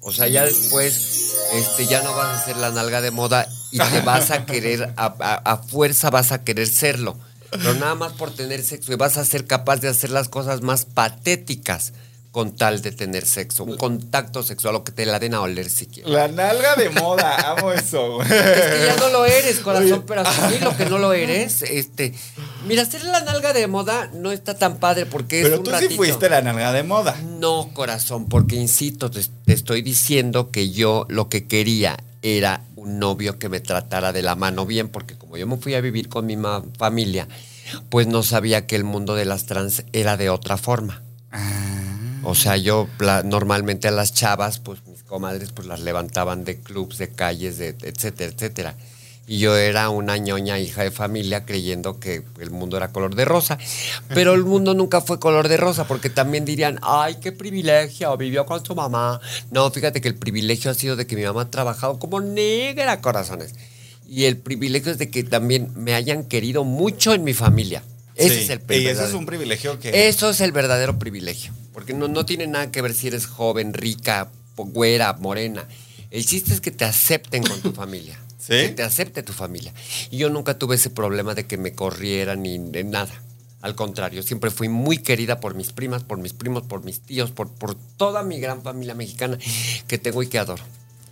[0.00, 3.78] O sea, ya después este, ya no vas a ser la nalga de moda y
[3.78, 7.16] te vas a querer, a, a- a fuerza vas a querer serlo.
[7.50, 10.60] Pero nada más por tener sexo y vas a ser capaz de hacer las cosas
[10.60, 11.94] más patéticas
[12.30, 13.64] con tal de tener sexo.
[13.64, 16.12] Un contacto sexual o que te la den a oler si quieres.
[16.12, 17.34] La nalga de moda.
[17.52, 18.14] Amo eso.
[18.16, 18.28] güey.
[18.28, 22.14] Es que ya no lo eres, corazón, pero asumir lo que no lo eres, este...
[22.66, 25.70] Mira, ser la nalga de moda no está tan padre porque es Pero un tú
[25.70, 25.90] ratito.
[25.90, 27.16] sí fuiste la nalga de moda.
[27.38, 32.98] No, corazón, porque insisto, te, te estoy diciendo que yo lo que quería era un
[32.98, 36.08] novio que me tratara de la mano bien, porque como yo me fui a vivir
[36.08, 36.36] con mi
[36.76, 37.26] familia,
[37.90, 41.02] pues no sabía que el mundo de las trans era de otra forma.
[42.30, 42.88] O sea, yo
[43.24, 48.30] normalmente a las chavas, pues mis comadres, pues las levantaban de clubs, de calles, etcétera,
[48.30, 48.74] etcétera.
[49.26, 53.24] Y yo era una ñoña hija de familia creyendo que el mundo era color de
[53.24, 53.56] rosa.
[54.08, 58.44] Pero el mundo nunca fue color de rosa, porque también dirían, ay, qué privilegio, vivió
[58.44, 59.22] con su mamá.
[59.50, 63.00] No, fíjate que el privilegio ha sido de que mi mamá ha trabajado como negra,
[63.00, 63.54] corazones.
[64.06, 67.82] Y el privilegio es de que también me hayan querido mucho en mi familia.
[68.18, 69.00] Ese Sí, es el Y privilegio.
[69.00, 70.08] ese es un privilegio que.
[70.08, 71.52] Eso es el verdadero privilegio.
[71.72, 75.66] Porque no, no tiene nada que ver si eres joven, rica, güera, morena.
[76.10, 78.18] El chiste es que te acepten con tu familia.
[78.38, 78.54] ¿Sí?
[78.54, 79.72] Que te acepte tu familia.
[80.10, 83.12] Y yo nunca tuve ese problema de que me corrieran ni de nada.
[83.60, 87.32] Al contrario, siempre fui muy querida por mis primas, por mis primos, por mis tíos,
[87.32, 89.36] por, por toda mi gran familia mexicana
[89.88, 90.62] que tengo y que adoro.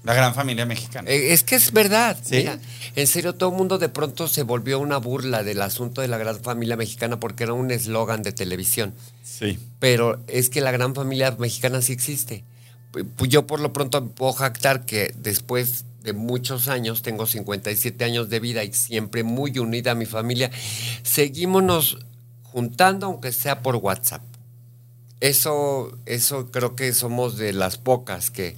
[0.05, 1.11] La gran familia mexicana.
[1.11, 2.17] Eh, es que es verdad.
[2.23, 2.37] ¿Sí?
[2.37, 2.59] Mira,
[2.95, 6.19] en serio, todo el mundo de pronto se volvió una burla del asunto de la
[6.19, 8.95] gran familia mexicana porque era un eslogan de televisión.
[9.23, 9.59] sí.
[9.79, 12.45] Pero es que la gran familia mexicana sí existe.
[13.17, 18.31] Pues yo por lo pronto puedo jactar que después de muchos años, tengo 57 años
[18.31, 20.51] de vida y siempre muy unida a mi familia,
[21.03, 21.99] seguimos nos
[22.45, 24.23] juntando aunque sea por WhatsApp.
[25.21, 28.57] Eso, eso creo que somos de las pocas que...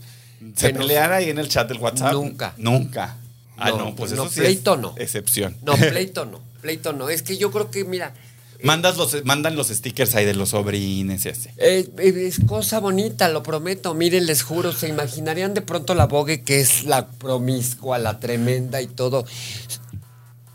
[0.57, 2.13] ¿Se pelean ahí en el chat del WhatsApp?
[2.13, 2.55] Nunca.
[2.57, 3.17] Nunca.
[3.57, 4.95] Ah, No, no, pues no, eso sí pleito es no.
[4.99, 5.57] excepción.
[5.63, 7.09] No, pleito no, pleito no.
[7.09, 8.15] Es que yo creo que, mira,
[8.63, 11.49] Mandas los, mandan los stickers ahí de los sobrines y así.
[11.59, 13.95] Eh, eh, es cosa bonita, lo prometo.
[13.95, 18.83] Miren, les juro, se imaginarían de pronto la Vogue que es la promiscua, la tremenda
[18.83, 19.25] y todo.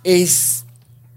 [0.03, 0.62] Es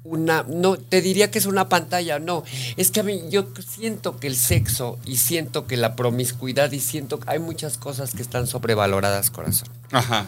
[0.08, 2.44] una, no, te diría que es una pantalla, no.
[2.76, 6.80] Es que a mí yo siento que el sexo y siento que la promiscuidad y
[6.80, 9.68] siento que hay muchas cosas que están sobrevaloradas, corazón.
[9.90, 10.26] Ajá.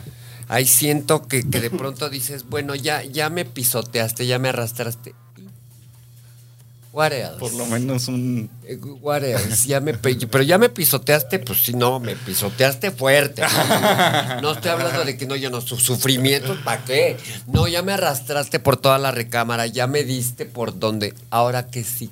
[0.49, 5.15] Ahí siento que, que de pronto dices, bueno, ya, ya me pisoteaste, ya me arrastraste.
[6.91, 7.39] What else?
[7.39, 8.49] Por lo menos un.
[8.65, 9.69] Eh, What else?
[9.69, 13.43] Ya me pe- pero ya me pisoteaste, pues sí, no, me pisoteaste fuerte.
[13.43, 17.17] No, No estoy hablando de que no, yo no, su sufrimiento, ¿para qué?
[17.47, 21.15] No, ya me arrastraste por toda la recámara, ya me diste por donde.
[21.31, 22.11] Ahora que sí.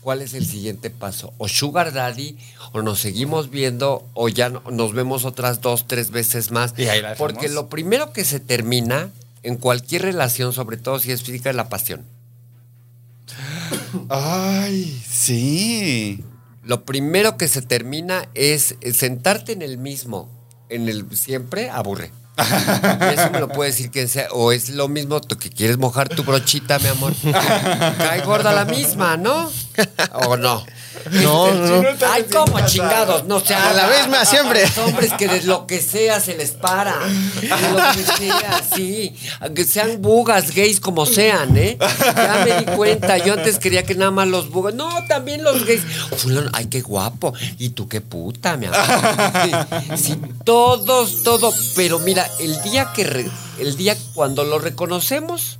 [0.00, 1.34] ¿Cuál es el siguiente paso?
[1.38, 2.38] O Sugar Daddy,
[2.72, 6.72] o nos seguimos viendo, o ya no- nos vemos otras dos, tres veces más.
[6.78, 7.18] Y ahí la dejamos.
[7.18, 9.10] Porque lo primero que se termina
[9.42, 12.06] en cualquier relación, sobre todo si es física, es la pasión.
[14.08, 16.24] Ay, sí.
[16.64, 20.28] Lo primero que se termina es eh, sentarte en el mismo,
[20.68, 22.12] en el siempre aburre.
[22.38, 24.28] Y eso me lo puede decir quien sea.
[24.32, 27.14] O es lo mismo tú que quieres mojar tu brochita, mi amor.
[27.22, 29.50] Cae gorda la misma, ¿no?
[30.26, 30.64] ¿O no?
[31.22, 31.88] No, no, no.
[32.10, 34.62] Ay, como chingados, no se A la misma, siempre.
[34.62, 36.96] Los hombres que de lo que sea se les para.
[36.98, 39.14] De lo que sea, sí.
[39.54, 41.78] Que sean bugas, gays como sean, ¿eh?
[41.80, 43.18] Ya me di cuenta.
[43.18, 44.74] Yo antes quería que nada más los bugas.
[44.74, 45.82] No, también los gays.
[46.16, 47.32] Fulano, ay, qué guapo.
[47.58, 48.80] Y tú qué puta, mi amor.
[49.44, 51.52] Sí, sí, todos, todo.
[51.76, 55.58] Pero mira, el día que re- el día cuando lo reconocemos,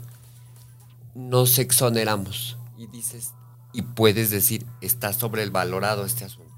[1.15, 2.57] nos exoneramos.
[2.79, 3.31] Y dices,
[3.73, 6.49] y puedes decir, está sobrevalorado este asunto.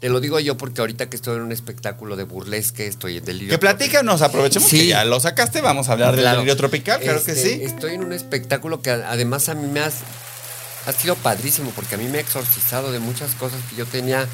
[0.00, 3.24] Te lo digo yo porque ahorita que estoy en un espectáculo de burlesque, estoy en
[3.24, 3.50] delirio.
[3.50, 4.80] Que platícanos, aprovechemos Sí.
[4.80, 6.36] que ya lo sacaste, vamos a hablar del Claro.
[6.38, 7.64] delirio tropical, claro que Este, sí.
[7.64, 9.96] Estoy en un espectáculo que además a mí me has,
[10.86, 14.28] ha sido padrísimo porque a mí me ha exorcizado de muchas cosas que yo tenía,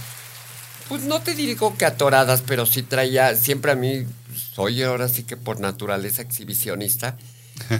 [0.88, 4.04] pues no te digo que atoradas, pero sí traía, siempre a mí,
[4.54, 7.16] soy ahora sí que por naturaleza exhibicionista,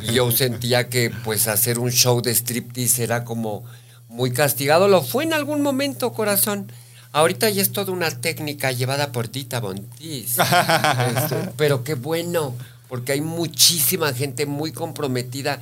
[0.03, 3.65] y yo sentía que pues hacer un show de striptease era como
[4.13, 4.89] muy castigado.
[4.89, 6.71] Lo fue en algún momento, corazón.
[7.13, 10.37] Ahorita ya es toda una técnica llevada por Dita Bontis.
[11.17, 12.55] Este, pero qué bueno,
[12.89, 15.61] porque hay muchísima gente muy comprometida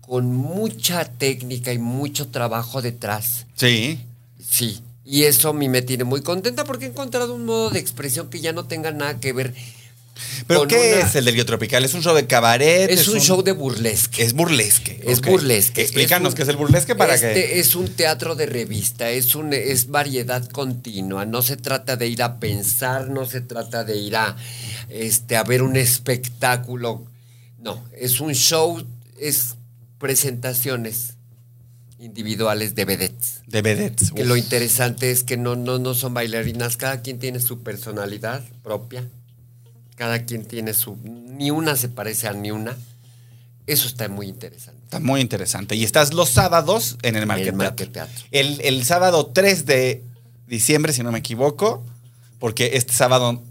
[0.00, 3.46] con mucha técnica y mucho trabajo detrás.
[3.54, 4.00] Sí.
[4.40, 7.78] Sí, y eso a mí me tiene muy contenta porque he encontrado un modo de
[7.78, 9.54] expresión que ya no tenga nada que ver.
[10.46, 11.84] ¿Pero qué una- es el delirio tropical?
[11.84, 12.90] ¿Es un show de cabaret?
[12.90, 14.22] Es un show de burlesque.
[14.22, 15.00] Es burlesque.
[15.04, 15.82] Es burlesque.
[15.82, 17.60] Explícanos un- qué es el burlesque para este que.
[17.60, 21.24] es un teatro de revista, es un es variedad continua.
[21.26, 24.36] No se trata de ir a pensar, no se trata de ir a
[24.88, 27.04] este a ver un espectáculo.
[27.60, 28.84] No, es un show,
[29.18, 29.54] es
[29.98, 31.14] presentaciones
[31.98, 33.42] individuales de vedettes.
[33.46, 34.12] De vedettes.
[34.12, 34.28] Que Uf.
[34.28, 39.04] lo interesante es que no, no, no son bailarinas, cada quien tiene su personalidad propia,
[39.98, 40.96] cada quien tiene su...
[41.04, 42.76] Ni una se parece a ni una.
[43.66, 44.80] Eso está muy interesante.
[44.84, 45.74] Está muy interesante.
[45.76, 47.66] Y estás los sábados en el Market El Teatro.
[47.66, 48.24] Market Teatro.
[48.30, 50.04] El, el sábado 3 de
[50.46, 51.84] diciembre, si no me equivoco,
[52.38, 53.42] porque este sábado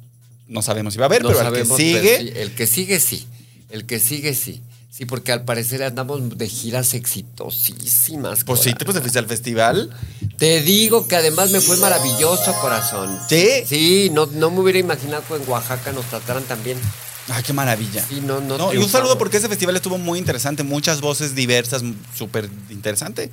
[0.48, 2.18] no sabemos si va a haber, No pero sabemos, el que pero sigue.
[2.34, 3.28] sí, el que sigue sí.
[3.70, 4.64] El que sigue sí.
[4.98, 8.44] Sí, porque al parecer andamos de giras exitosísimas.
[8.44, 9.96] Pues sí, te, pues, te fuiste al festival.
[10.38, 13.16] Te digo que además me fue maravilloso, corazón.
[13.30, 13.48] ¿Sí?
[13.68, 16.80] Sí, no, no me hubiera imaginado que en Oaxaca nos trataran tan bien.
[17.28, 18.04] Ay, qué maravilla.
[18.10, 18.58] Sí, no, no.
[18.58, 21.84] No, y un saludo porque ese festival estuvo muy interesante, muchas voces diversas,
[22.16, 23.30] súper interesante.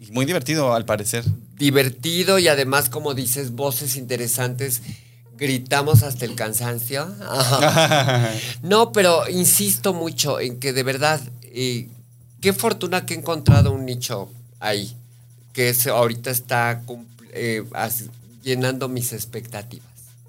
[0.00, 1.22] Y muy divertido, al parecer.
[1.56, 4.82] divertido y además, como dices, voces interesantes.
[5.38, 7.06] Gritamos hasta el cansancio.
[8.62, 11.88] No, pero insisto mucho en que de verdad, eh,
[12.40, 14.28] qué fortuna que he encontrado un nicho
[14.60, 14.94] ahí,
[15.52, 16.82] que es- ahorita está
[17.32, 17.62] eh,
[18.42, 19.86] llenando mis expectativas.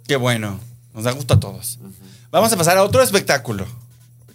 [0.08, 0.60] Qué bueno,
[0.94, 1.80] nos da gusto a todos.
[2.32, 3.66] Vamos a pasar a otro espectáculo,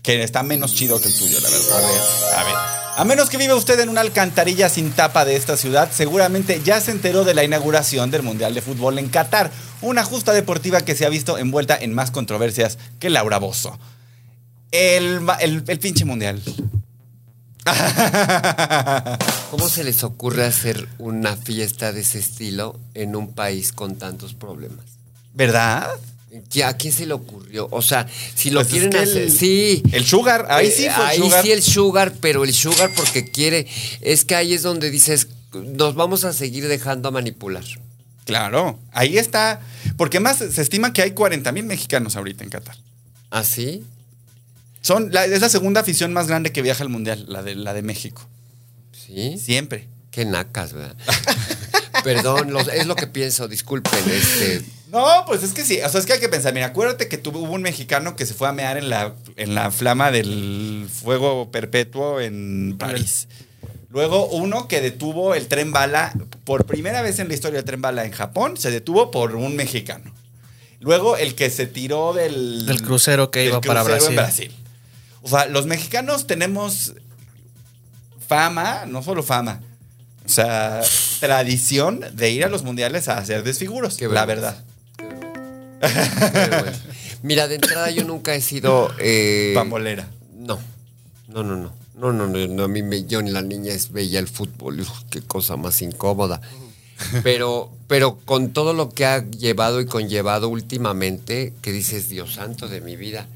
[0.02, 1.76] que está menos chido que el tuyo, la verdad.
[1.76, 2.00] A ver,
[2.34, 2.83] a ver.
[2.96, 6.80] A menos que viva usted en una alcantarilla sin tapa de esta ciudad, seguramente ya
[6.80, 9.50] se enteró de la inauguración del Mundial de Fútbol en Qatar,
[9.82, 13.76] una justa deportiva que se ha visto envuelta en más controversias que Laura Bozo.
[14.70, 16.40] El, el, el pinche Mundial.
[19.50, 24.34] ¿Cómo se les ocurre hacer una fiesta de ese estilo en un país con tantos
[24.34, 24.84] problemas?
[25.32, 25.88] ¿Verdad?
[26.50, 27.68] ¿Qué- ¿A quién se le ocurrió?
[27.70, 29.82] O sea, si lo Pues es quieren que hacer, el- sí.
[29.92, 31.42] el sugar, ahí sí fue el ahí sugar.
[31.44, 33.66] sí el sugar, pero el sugar porque quiere,
[34.00, 37.64] es que ahí es donde dices, nos vamos a seguir dejando manipular.
[38.24, 39.60] Claro, ahí está.
[39.96, 42.76] Porque más se estima que hay 40 mil mexicanos ahorita en Qatar.
[43.30, 43.84] ¿Así?
[44.80, 47.74] Son la, es la segunda afición más grande que viaja al Mundial, la de, la
[47.74, 48.26] de México.
[48.92, 49.36] ¿Sí?
[49.38, 49.88] Siempre.
[50.10, 50.96] Qué nacas, ¿verdad?
[52.04, 54.62] Perdón, los- es lo que pienso, disculpen, este...
[54.94, 55.80] No, pues es que sí.
[55.84, 56.54] O sea, es que hay que pensar.
[56.54, 59.56] Mira, acuérdate que tuvo, hubo un mexicano que se fue a mear en la, en
[59.56, 63.26] la flama del fuego perpetuo en París.
[63.90, 66.12] Luego uno que detuvo el tren bala,
[66.44, 69.56] por primera vez en la historia del tren bala en Japón, se detuvo por un
[69.56, 70.12] mexicano.
[70.78, 72.64] Luego el que se tiró del...
[72.64, 74.48] Del crucero que del iba para crucero en Brasil.
[74.48, 74.64] Brasil.
[75.22, 76.94] O sea, los mexicanos tenemos
[78.28, 79.60] fama, no solo fama,
[80.24, 80.82] o sea,
[81.18, 84.62] tradición de ir a los mundiales a hacer desfiguros, la verdad.
[87.22, 88.90] Mira, de entrada yo nunca he sido...
[88.98, 90.08] eh, Pambolera.
[90.36, 90.58] No,
[91.28, 91.84] no, no, no.
[91.96, 95.04] No, no, no, a mí me, yo en la niña es veía el fútbol, uf,
[95.10, 96.40] qué cosa más incómoda.
[97.22, 102.68] Pero, pero con todo lo que ha llevado y conllevado últimamente, que dices, Dios santo
[102.68, 103.28] de mi vida,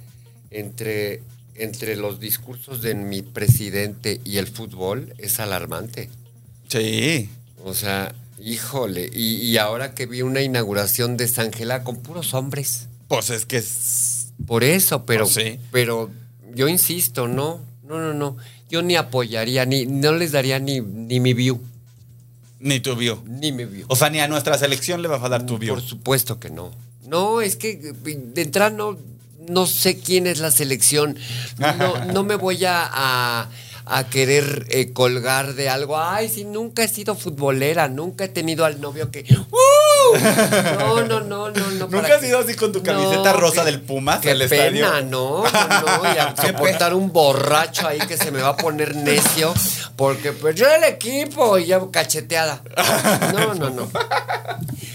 [0.51, 1.22] entre,
[1.55, 6.11] entre los discursos de mi presidente y el fútbol, es alarmante.
[6.68, 7.30] Sí.
[7.64, 8.12] O sea,
[8.43, 12.89] híjole, y, y ahora que vi una inauguración de Sangela con puros hombres.
[13.09, 14.28] Pues es que es...
[14.47, 15.59] Por eso, pero, Pues sí.
[15.72, 16.11] pero
[16.55, 18.36] yo insisto, no, no, no, no.
[18.70, 21.61] Yo ni apoyaría, ni, no les daría ni, ni mi view,
[22.61, 23.22] Ni tu view.
[23.26, 23.86] ni mi view.
[23.89, 25.74] O sea, ni a nuestra selección le va a dar tu view.
[25.74, 26.70] Por supuesto que no.
[27.07, 28.99] No, es que de entrada no,
[29.49, 31.16] no sé quién es la selección.
[31.59, 33.51] No, no me voy a, a-
[33.91, 35.99] a querer eh, colgar de algo.
[35.99, 39.24] Ay, si nunca he sido futbolera, nunca he tenido al novio que.
[39.51, 40.16] ¡Uh!
[40.78, 41.70] No, no, no, no, no.
[41.70, 42.28] ¿Nunca ¿para has qué?
[42.28, 44.70] ido así con tu camiseta rosa qué- del Pumas Qué al estadio?
[44.86, 46.14] pena, no, no, no.
[46.14, 49.53] Y a soportar un borracho ahí que se me va a poner necio
[49.97, 52.62] porque pues yo el equipo y ya cacheteada.
[53.34, 53.91] No, no, no.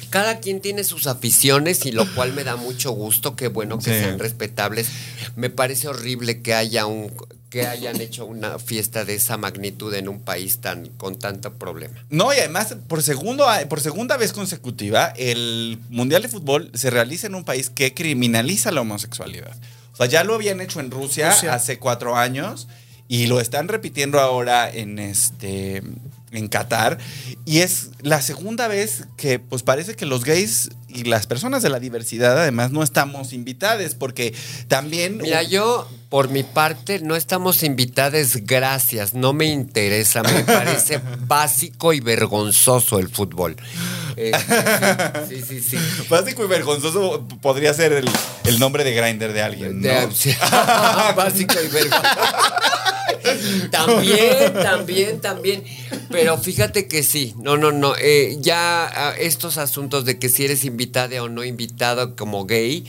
[0.10, 3.86] Cada quien tiene sus aficiones y lo cual me da mucho gusto, qué bueno que
[3.94, 4.00] Sí.
[4.00, 4.88] sean respetables.
[5.36, 7.12] Me parece horrible que haya un
[7.54, 12.04] que hayan hecho una fiesta de esa magnitud en un país tan con tanto problema.
[12.10, 17.28] No, y además, por, segundo, por segunda vez consecutiva, el Mundial de Fútbol se realiza
[17.28, 19.56] en un país que criminaliza la homosexualidad.
[19.94, 21.54] O sea, ya lo habían hecho en Rusia, Rusia.
[21.54, 22.68] hace cuatro años
[23.08, 25.84] y lo están repitiendo ahora en este
[26.32, 26.98] en Qatar
[27.46, 31.70] y es la segunda vez que pues parece que los gays y las personas de
[31.70, 34.34] la diversidad además no estamos invitadas porque
[34.68, 41.02] también Mira, yo por mi parte no estamos invitadas, gracias, no me interesa, me parece
[41.22, 43.56] básico y vergonzoso el fútbol.
[44.16, 44.32] Eh,
[45.28, 45.76] sí, sí, sí.
[45.76, 45.78] sí.
[46.10, 48.08] básico y vergonzoso podría ser el,
[48.44, 49.88] el nombre de grinder de alguien, ¿no?
[49.90, 50.36] De- sí.
[51.16, 52.12] básico y vergonzoso.
[53.72, 55.64] También, también, también.
[56.12, 57.96] Pero fíjate que sí, no, no, no.
[58.00, 62.86] eh, ya ah, estos asuntos de que si eres invitada o no invitado como gay,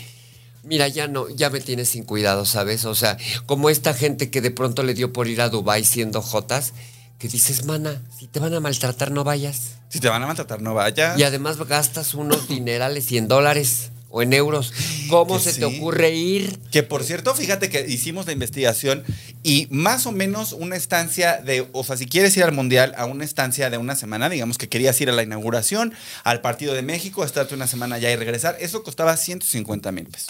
[0.65, 2.85] mira, ya no, ya me tienes sin cuidado, ¿sabes?
[2.85, 6.23] O sea, como esta gente que de pronto le dio por ir a Dubai siendo
[6.23, 6.73] jotas,
[7.19, 9.77] que dices, mana, si te van a maltratar, no vayas.
[9.89, 11.19] Si te van a maltratar, no vayas.
[11.19, 14.73] Y además gastas unos dinerales, 100 dólares o en euros.
[15.11, 15.59] ¿Cómo Que se sí.
[15.59, 16.61] te ocurre ir?
[16.71, 19.03] Que por cierto, fíjate que hicimos la investigación
[19.43, 23.07] y más o menos una estancia de, o sea, si quieres ir al Mundial a
[23.07, 26.83] una estancia de una semana, digamos que querías ir a la inauguración, al partido de
[26.83, 30.29] México, estarte una semana allá y regresar, eso costaba 150 mil pesos.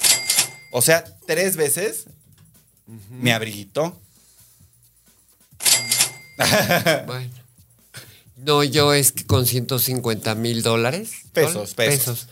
[0.72, 2.06] O sea, tres veces
[3.10, 4.00] mi abriguito.
[7.06, 7.30] Bueno.
[8.36, 11.12] No, yo es que con 150 mil dólares.
[11.32, 11.98] Pesos, ¿dólares?
[11.98, 12.28] pesos.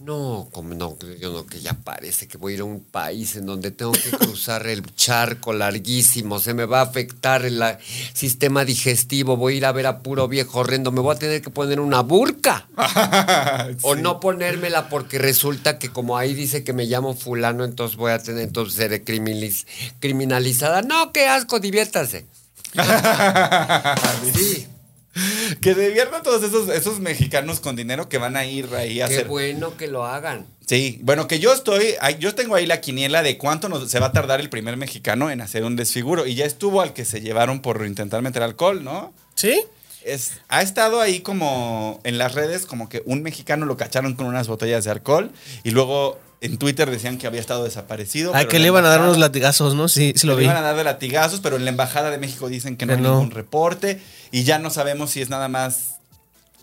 [0.00, 3.36] No, como no, yo no, que ya parece que voy a ir a un país
[3.36, 7.78] en donde tengo que cruzar el charco larguísimo, se me va a afectar el la-
[8.14, 11.42] sistema digestivo, voy a ir a ver a puro viejo horrendo, me voy a tener
[11.42, 12.66] que poner una burca.
[13.82, 18.12] O no ponérmela porque resulta que como ahí dice que me llamo fulano, entonces voy
[18.12, 19.66] a tener, entonces seré criminaliz-
[20.00, 20.80] criminalizada.
[20.82, 22.24] No, qué asco, diviértase.
[24.34, 24.66] Sí,
[25.60, 29.14] Que diviertan todos esos, esos mexicanos con dinero que van a ir ahí a qué
[29.14, 29.28] hacer.
[29.28, 30.46] bueno que lo hagan.
[30.66, 34.06] Sí, bueno, que yo estoy, yo tengo ahí la quiniela de cuánto nos, se va
[34.06, 36.26] a tardar el primer mexicano en hacer un desfiguro.
[36.26, 39.12] Y ya estuvo al que se llevaron por intentar meter alcohol, ¿no?
[39.34, 39.60] ¿Sí?
[40.04, 44.26] Es, ha estado ahí como en las redes, como que un mexicano lo cacharon con
[44.26, 45.32] unas botellas de alcohol
[45.64, 48.30] y luego en Twitter decían que había estado desaparecido.
[48.34, 49.88] Ay, pero que le iban a dar unos latigazos, ¿no?
[49.88, 50.44] Sí, sí lo le vi.
[50.46, 52.96] iban a dar de latigazos, pero en la embajada de México dicen que no Que
[52.96, 53.10] hay no.
[53.16, 55.96] ningún reporte y ya no sabemos si es nada más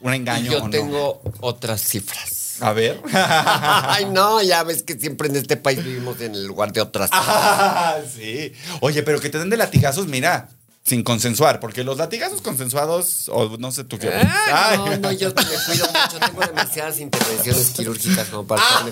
[0.02, 0.70] un Y engaño yo o no.
[0.70, 2.58] tengo otras cifras.
[2.62, 3.00] A ver.
[3.14, 7.10] Ay, no, ya ves que siempre en este país vivimos en el lugar de otras
[7.12, 7.28] cifras.
[7.30, 8.54] Ah, sí.
[8.82, 10.50] Oye, pero que te den de latigazos, mira,
[10.88, 14.10] sin consensuar, porque los latigazos consensuados, o no sé tú qué.
[14.10, 14.78] Ah, Ay.
[14.78, 16.18] no, no, yo me cuido mucho.
[16.26, 18.92] Tengo demasiadas intervenciones quirúrgicas como para estarme.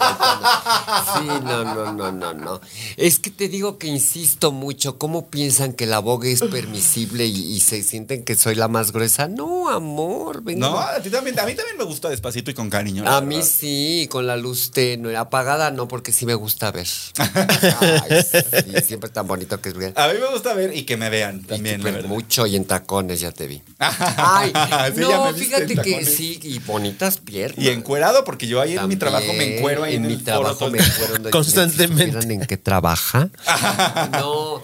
[1.14, 2.62] Sí, no, no, no, no, no.
[2.98, 4.98] Es que te digo que insisto mucho.
[4.98, 8.92] ¿Cómo piensan que la boga es permisible y, y se sienten que soy la más
[8.92, 9.30] gruesa?
[9.30, 10.68] No, amor, venga.
[10.68, 13.08] No, a ti también, a mí también me gusta despacito y con cariño.
[13.08, 13.50] A mí verdad.
[13.50, 15.16] sí, con la luz tenue.
[15.16, 16.88] Apagada no, porque sí me gusta ver.
[17.18, 19.94] Ay, sí, siempre tan bonito que es ver.
[19.96, 23.32] A mí me gusta ver y que me vean también, mucho y en tacones ya
[23.32, 23.62] te vi.
[23.80, 24.52] Ay,
[24.94, 27.64] Sí, ya no, me fíjate en que sí, y bonitas piernas.
[27.64, 30.26] Y encuerado, porque yo ahí en mi trabajo me encuero ahí en, mi el foro
[30.42, 32.34] trabajo me el- encuero donde- Constantemente.
[32.34, 33.30] en qué trabaja?
[34.12, 34.62] no,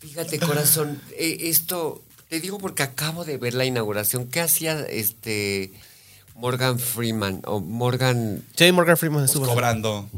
[0.00, 4.26] fíjate corazón, eh, esto te digo porque acabo de ver la inauguración.
[4.26, 5.70] ¿Qué hacía este
[6.34, 8.42] Morgan Freeman o Morgan?
[8.56, 9.46] Sí, Morgan Freeman estuvo.
[9.46, 10.08] cobrando.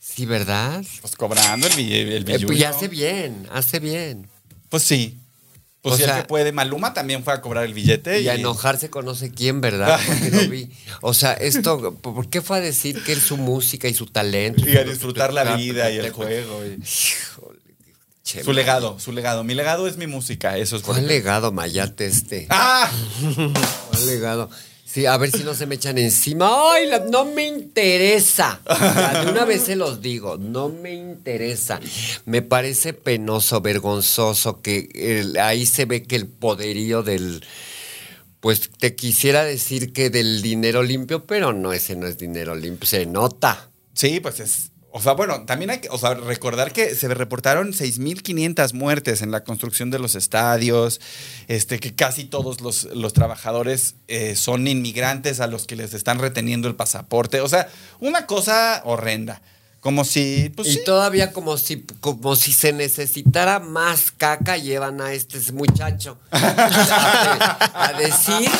[0.00, 0.82] Sí, ¿verdad?
[1.02, 4.26] Pues cobrando el, bill- el Eh, pues ya hace bien, hace bien.
[4.70, 5.18] Pues sí.
[5.80, 6.50] Pues O el sea- que puede.
[6.52, 8.20] Maluma también fue a cobrar el billete.
[8.20, 9.98] Y a enojarse con no sé quién, ¿verdad?
[10.06, 10.68] Porque lo vi.
[11.02, 14.68] O sea, esto, ¿por qué fue a decir que es su música y su talento?
[14.68, 16.64] Y a disfrutar la vida y el juego.
[16.66, 17.58] y- Híjole,
[18.24, 19.44] che, Su legado, su legado.
[19.44, 22.46] Mi legado es mi música, eso es ¿Cuál legado, Mayate, este?
[22.50, 22.90] ¡Ah!
[23.90, 24.50] ¿Cuál legado?
[24.90, 26.72] Sí, a ver si no se me echan encima.
[26.72, 28.58] ¡Ay, no me interesa!
[29.22, 31.78] De una vez se los digo, no me interesa.
[32.24, 37.44] Me parece penoso, vergonzoso, que ahí se ve que el poderío del...
[38.40, 42.88] Pues te quisiera decir que del dinero limpio, pero no, ese no es dinero limpio,
[42.88, 43.68] se nota.
[43.92, 44.67] Sí, pues es.
[44.90, 49.30] O sea, bueno, también hay que o sea, recordar que se reportaron 6.500 muertes en
[49.30, 51.00] la construcción de los estadios,
[51.46, 56.18] este, que casi todos los, los trabajadores eh, son inmigrantes a los que les están
[56.18, 57.42] reteniendo el pasaporte.
[57.42, 57.68] O sea,
[58.00, 59.42] una cosa horrenda.
[59.80, 60.80] Como si, pues y sí.
[60.84, 67.92] todavía como si, como si se necesitara más caca, llevan a este muchacho a, a
[67.92, 68.50] decir,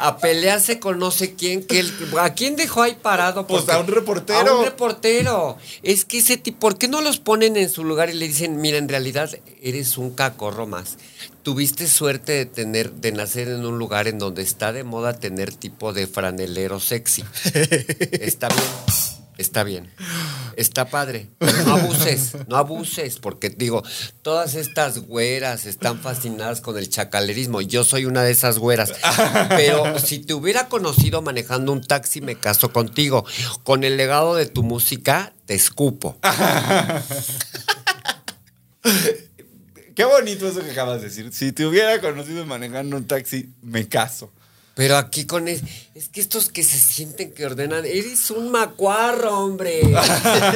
[0.00, 3.46] a pelearse con no sé quién, que él- ¿a quién dejó ahí parado?
[3.46, 4.38] Pues a un reportero.
[4.50, 5.58] A un reportero.
[5.82, 8.60] Es que ese tipo, ¿por qué no los ponen en su lugar y le dicen,
[8.60, 9.30] mira, en realidad
[9.62, 10.96] eres un cacorro más?
[11.42, 15.54] Tuviste suerte de tener, de nacer en un lugar en donde está de moda tener
[15.54, 17.24] tipo de franelero sexy.
[18.12, 19.19] Está bien.
[19.40, 19.90] Está bien.
[20.56, 21.30] Está padre.
[21.64, 23.82] No abuses, no abuses, porque digo,
[24.20, 27.62] todas estas güeras están fascinadas con el chacalerismo.
[27.62, 28.92] Yo soy una de esas güeras.
[29.48, 33.24] Pero si te hubiera conocido manejando un taxi, me caso contigo.
[33.64, 36.18] Con el legado de tu música, te escupo.
[39.94, 41.32] Qué bonito eso que acabas de decir.
[41.32, 44.30] Si te hubiera conocido manejando un taxi, me caso.
[44.74, 45.62] Pero aquí con es,
[45.94, 49.82] es que estos que se sienten que ordenan, eres un macuarro, hombre.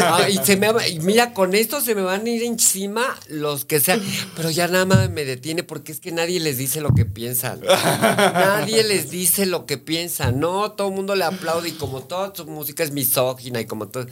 [0.06, 3.64] Ah, y se me y mira, con esto se me van a ir encima los
[3.64, 4.02] que sean.
[4.36, 7.60] Pero ya nada más me detiene porque es que nadie les dice lo que piensan.
[7.62, 10.38] Nadie les dice lo que piensan.
[10.40, 13.88] No, todo el mundo le aplaude y como toda su música es misógina y como
[13.88, 14.06] todo,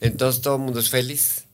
[0.00, 1.45] entonces todo el mundo es feliz.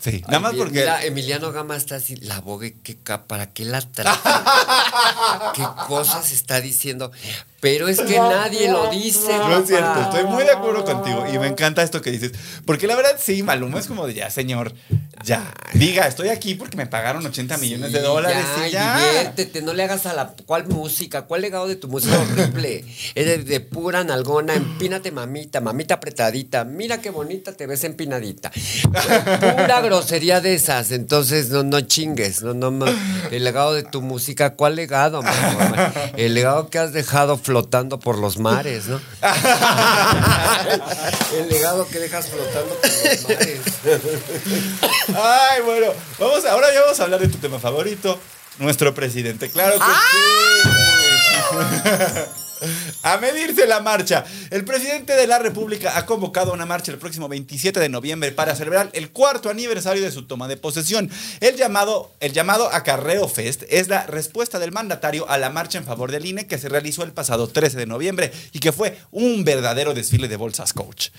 [0.00, 0.78] Sí, nada más porque.
[0.80, 4.14] mira, Emiliano Gama está así, la bogue, ¿qué, ca- ¿para qué la trae?
[5.54, 7.10] ¿Qué cosas está diciendo?
[7.60, 9.36] Pero es que nadie lo dice.
[9.36, 12.32] No es cierto, estoy muy de acuerdo contigo y me encanta esto que dices.
[12.64, 14.72] Porque la verdad, sí, Maluma es como de ya, señor,
[15.24, 15.52] ya.
[15.72, 18.96] Diga, estoy aquí porque me pagaron 80 millones de dólares ya, y ya.
[18.96, 20.34] diviértete, no le hagas a la.
[20.46, 21.22] ¿Cuál música?
[21.22, 22.84] ¿Cuál legado de tu música horrible?
[23.14, 26.64] Es de, de pura nalgona, empínate, mamita, mamita apretadita.
[26.64, 28.52] Mira qué bonita te ves empinadita.
[28.92, 30.92] Pura grosería de esas.
[30.92, 32.42] Entonces, no, no chingues.
[32.42, 32.86] No, no,
[33.30, 35.92] el legado de tu música, ¿cuál legado, mi amor?
[36.16, 39.00] El legado que has dejado flotando por los mares, ¿no?
[41.34, 43.60] El legado que dejas flotando por los mares.
[45.16, 45.86] Ay, bueno,
[46.18, 48.20] vamos, ahora ya vamos a hablar de tu tema favorito,
[48.58, 49.48] nuestro presidente.
[49.48, 50.77] Claro que sí.
[53.02, 54.24] A medirse la marcha.
[54.50, 58.54] El presidente de la República ha convocado una marcha el próximo 27 de noviembre para
[58.54, 61.10] celebrar el cuarto aniversario de su toma de posesión.
[61.40, 65.84] El llamado, el llamado Acarreo Fest es la respuesta del mandatario a la marcha en
[65.84, 69.44] favor del INE que se realizó el pasado 13 de noviembre y que fue un
[69.44, 71.10] verdadero desfile de bolsas coach.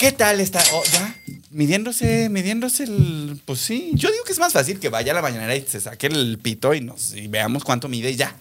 [0.00, 0.62] ¿Qué tal está?
[0.72, 1.14] Oh, ya,
[1.50, 3.40] midiéndose, midiéndose el.
[3.44, 3.90] Pues sí.
[3.94, 6.38] Yo digo que es más fácil que vaya a la mañanera y se saque el
[6.42, 8.34] pito y nos y veamos cuánto mide y ya.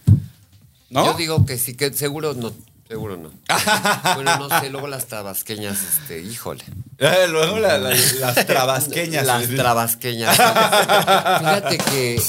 [0.89, 1.05] ¿No?
[1.05, 2.53] Yo digo que sí, que seguro no.
[2.87, 3.29] Seguro no.
[4.15, 6.63] bueno, no sé, luego las tabasqueñas, este, híjole.
[6.97, 9.25] Eh, Luego la- la- las trabasqueñas.
[9.27, 10.35] Las trabasqueñas.
[11.39, 12.21] Fíjate que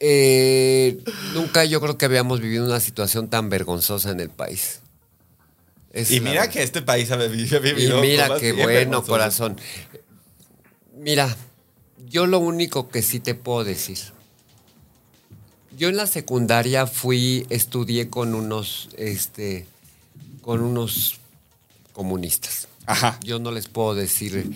[0.00, 0.98] eh,
[1.32, 4.80] nunca yo creo que habíamos vivido una situación tan vergonzosa en el país.
[5.94, 7.60] Es Y mira que este país ha vivido.
[7.78, 9.56] Y mira qué bueno, corazón.
[10.92, 11.34] Mira,
[12.08, 13.98] yo lo único que sí te puedo decir.
[15.78, 19.66] Yo en la secundaria fui, estudié con unos, este,
[20.40, 21.20] con unos
[21.92, 22.66] comunistas.
[22.86, 23.18] Ajá.
[23.22, 24.52] Yo no les puedo decir,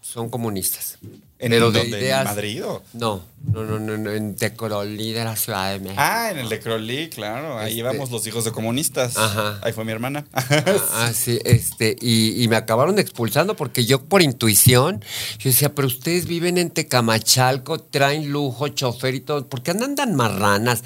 [0.00, 0.98] son comunistas.
[1.42, 1.96] ¿En pero de dónde?
[1.96, 2.24] ¿En ideas.
[2.26, 2.82] Madrid o?
[2.92, 5.94] No, no, no, no, no, en Tecorolí de la Ciudad de México.
[5.98, 7.58] Ah, en el de Crowley, claro.
[7.58, 9.16] Ahí Este- íbamos los hijos de comunistas.
[9.16, 9.58] Ajá.
[9.62, 10.26] Ahí fue mi hermana.
[10.34, 15.02] Ah, sí, este, y, y me acabaron expulsando porque yo por intuición,
[15.38, 19.94] yo decía, pero ustedes viven en Tecamachalco, traen lujo, chofer y todo, ¿por qué andan
[19.94, 20.82] tan marranas?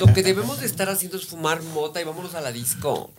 [0.00, 3.10] Lo que debemos de estar haciendo es fumar mota y vámonos a la disco.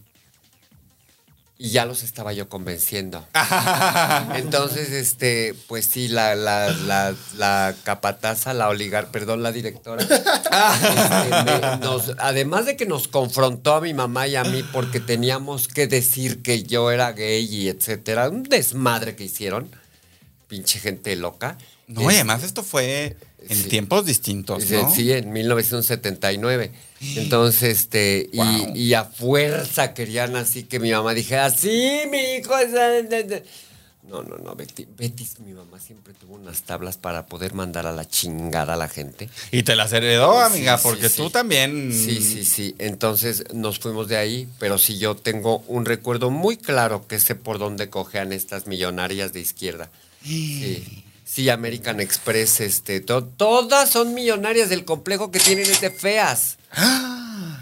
[1.62, 3.28] Y ya los estaba yo convenciendo.
[4.36, 10.01] Entonces, este, pues sí, la, la, la, la capataza, la oligar, perdón, la directora.
[10.03, 15.01] este, me- nos- además de que nos confrontó a mi mamá y a mí porque
[15.01, 18.30] teníamos que decir que yo era gay y etcétera.
[18.30, 19.70] Un desmadre que hicieron.
[20.47, 21.57] Pinche gente loca.
[21.88, 23.18] No, y además esto fue
[23.50, 23.70] en Sí.
[23.70, 24.93] tiempos distintos, Sí, ¿no?
[24.93, 26.72] Sí, en 1979.
[27.16, 28.76] Entonces, este, y- Wow.
[28.76, 32.72] y, a fuerza querían así que mi mamá dijera, sí, mi hijo es...
[32.72, 33.43] de- de- de".
[34.08, 37.91] No, no, no, Betty, Betty, mi mamá siempre tuvo unas tablas para poder mandar a
[37.91, 39.30] la chingada a la gente.
[39.52, 41.91] Y te las heredó, amiga, Sí, porque sí, tú también.
[41.93, 42.74] Sí, sí, sí.
[42.80, 47.36] Entonces nos fuimos de ahí, pero sí yo tengo un recuerdo muy claro que sé
[47.36, 49.91] por dónde cojean estas millonarias de izquierda.
[50.26, 51.04] Sí.
[51.32, 56.58] Sí, American Express, este, to- todas son millonarias del complejo que tienen es de feas.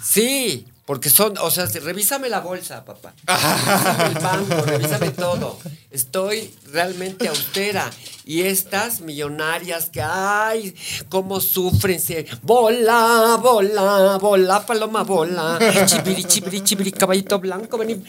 [0.02, 3.14] Sí, porque son, o sea, revísame la bolsa, papá.
[3.28, 5.60] Revísame el banco, revísame todo.
[5.92, 7.92] Estoy realmente austera.
[8.24, 10.74] Y estas millonarias que, ay,
[11.10, 12.02] cómo sufren.
[12.42, 15.60] Bola, bola, bola, paloma, bola.
[15.86, 18.02] Chibiri, chibiri, chibiri, caballito blanco, vení.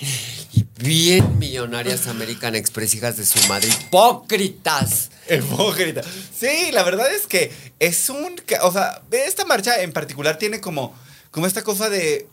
[0.53, 3.70] Y bien millonarias American Express, hijas de su madre.
[3.70, 5.11] Hipócritas.
[5.29, 6.03] Hipócrita.
[6.33, 7.51] Sí, la verdad es que
[7.81, 8.41] es un.
[8.62, 10.95] O sea, esta marcha en particular tiene como,
[11.33, 12.29] como esta cosa de.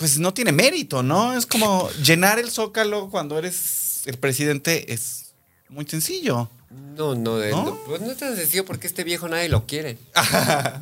[0.00, 1.36] Pues no tiene mérito, ¿no?
[1.36, 5.26] Es como llenar el zócalo cuando eres el presidente es
[5.68, 6.48] muy sencillo.
[6.96, 7.64] No, no, eh, ¿No?
[7.64, 9.98] no, pues no es tan sencillo porque este viejo nadie lo quiere.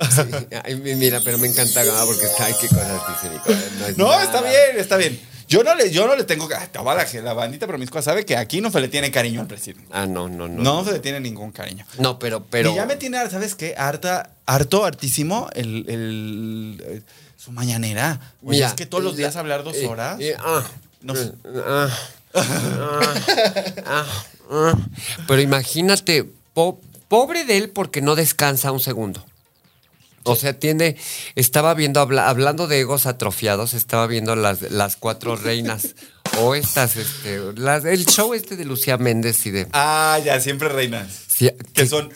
[0.00, 0.22] Sí,
[0.64, 3.00] ay, mira, pero me encanta ah, porque ay, qué cosas
[3.32, 3.64] Nicolás.
[3.88, 5.18] es No, está bien, está bien.
[5.48, 6.48] Yo no le, yo no le tengo.
[6.72, 9.88] toda la, la bandita promiscua sabe que aquí no se le tiene cariño al presidente.
[9.90, 10.62] Ah, no, no, no.
[10.62, 11.84] No, se le tiene ningún cariño.
[11.98, 12.70] No, pero, pero.
[12.70, 13.74] Y ya me tiene, ¿sabes qué?
[13.76, 17.02] Harta, harto, hartísimo el, el- eh,
[17.48, 18.20] su mañanera.
[18.42, 20.18] Oye, Mira, es que todos los días la- hablar dos eh, horas.
[20.20, 20.62] eh, ah,
[21.00, 21.32] No sé.
[21.44, 21.88] eh, ah,
[22.34, 23.14] ah,
[23.86, 24.06] ah,
[24.50, 24.74] ah.
[25.26, 26.78] Pero imagínate, po-
[27.08, 29.24] pobre de él porque no descansa un segundo.
[30.24, 30.96] O sea, tiene,
[31.36, 35.94] estaba viendo, habla- hablando de egos atrofiados, estaba viendo las, las cuatro reinas.
[36.38, 39.68] o estas, este, las- el show este de Lucía Méndez y de.
[39.72, 41.08] Ah, ya, siempre reinas.
[41.28, 42.12] Sí, Que que- son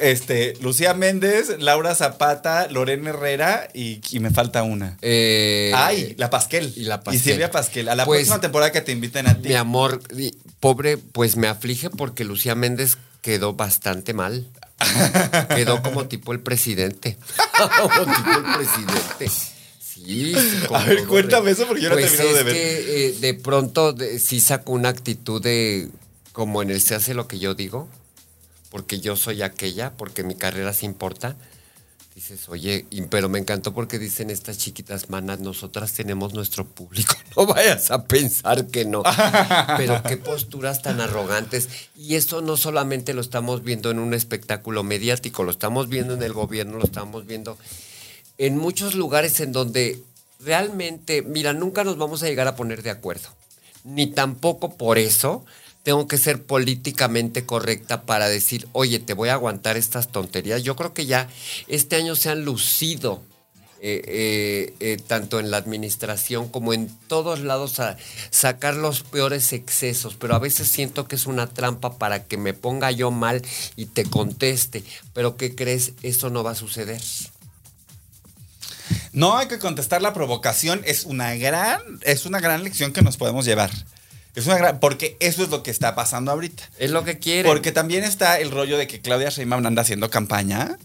[0.00, 4.96] este, Lucía Méndez, Laura Zapata, Lorena Herrera y, y me falta una.
[5.02, 6.72] eh, Ay, la Pasquel.
[6.76, 7.20] y la Pasquel.
[7.20, 7.88] Y Silvia Pasquel.
[7.88, 9.48] A la Pues, próxima temporada que te inviten a ti.
[9.48, 10.00] Mi amor,
[10.60, 14.46] pobre, pues me aflige porque Lucía Méndez quedó bastante mal.
[15.54, 17.16] Quedó como tipo el presidente.
[17.80, 19.30] como tipo el presidente.
[19.80, 20.34] Sí,
[20.74, 22.54] A ver, cuéntame re- eso porque yo no he Pues terminado de ver.
[22.54, 25.88] que eh, de pronto de- sí sacó una actitud de
[26.32, 27.88] como en el se hace lo que yo digo,
[28.72, 31.36] porque yo soy aquella, porque mi carrera se importa.
[32.14, 37.14] Dices, oye, pero me encantó porque dicen estas chiquitas manas, nosotras tenemos nuestro público.
[37.36, 39.02] No vayas a pensar que no.
[39.78, 41.68] Pero qué posturas tan arrogantes.
[41.96, 46.22] Y eso no solamente lo estamos viendo en un espectáculo mediático, lo estamos viendo en
[46.22, 47.56] el gobierno, lo estamos viendo
[48.36, 50.02] en muchos lugares en donde
[50.40, 53.28] realmente, mira, nunca nos vamos a llegar a poner de acuerdo.
[53.84, 55.44] Ni tampoco por eso
[55.82, 60.62] tengo que ser políticamente correcta para decir, oye, te voy a aguantar estas tonterías.
[60.62, 61.28] Yo creo que ya
[61.68, 63.22] este año se han lucido.
[63.84, 67.96] eh, eh, eh, tanto en la administración como en todos lados a
[68.30, 72.54] sacar los peores excesos, pero a veces siento que es una trampa para que me
[72.54, 73.42] ponga yo mal
[73.74, 75.94] y te conteste, pero ¿qué crees?
[76.04, 77.02] Eso no va a suceder.
[79.12, 80.80] No hay que contestar la provocación.
[80.84, 83.70] Es una gran, es una gran lección que nos podemos llevar.
[84.34, 84.80] Es una gran.
[84.80, 86.62] Porque eso es lo que está pasando ahorita.
[86.78, 87.50] Es lo que quieren.
[87.50, 90.76] Porque también está el rollo de que Claudia Sheinbaum anda haciendo campaña.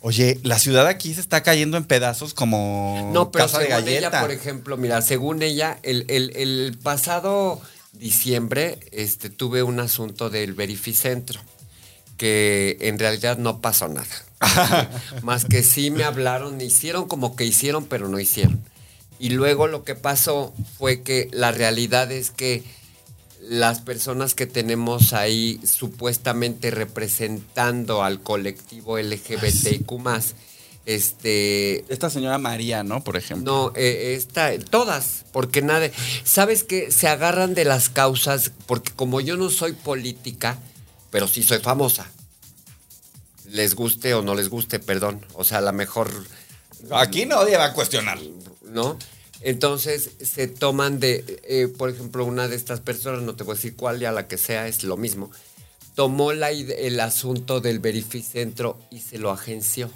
[0.00, 4.08] Oye, la ciudad aquí se está cayendo en pedazos como No, pero casa de galleta.
[4.08, 7.60] ella, por ejemplo, mira, según ella, el, el- el pasado
[7.94, 11.40] diciembre este, tuve un asunto del verificentro,
[12.16, 14.06] que en realidad no pasó nada.
[15.22, 18.62] Más que sí me hablaron, hicieron como que hicieron, pero no hicieron.
[19.18, 22.62] Y luego lo que pasó fue que la realidad es que
[23.40, 29.92] las personas que tenemos ahí supuestamente representando al colectivo LGBTIQ+,
[30.86, 33.04] este, Esta señora María, ¿no?
[33.04, 33.52] Por ejemplo.
[33.52, 35.90] no, eh, esta, todas, porque nada,
[36.24, 40.58] sabes que se agarran de las causas, porque como yo no soy política,
[41.10, 42.10] pero sí soy famosa,
[43.44, 46.10] les guste o no les guste, perdón, o sea, a lo mejor,
[46.92, 48.18] Aquí nadie va a cuestionar.
[48.68, 48.98] ¿No?
[49.40, 53.56] Entonces se toman de, eh, por ejemplo, una de estas personas, no te voy a
[53.56, 55.30] decir cuál, ya la que sea, es lo mismo,
[55.94, 59.90] tomó la, el asunto del verificentro y se lo agenció.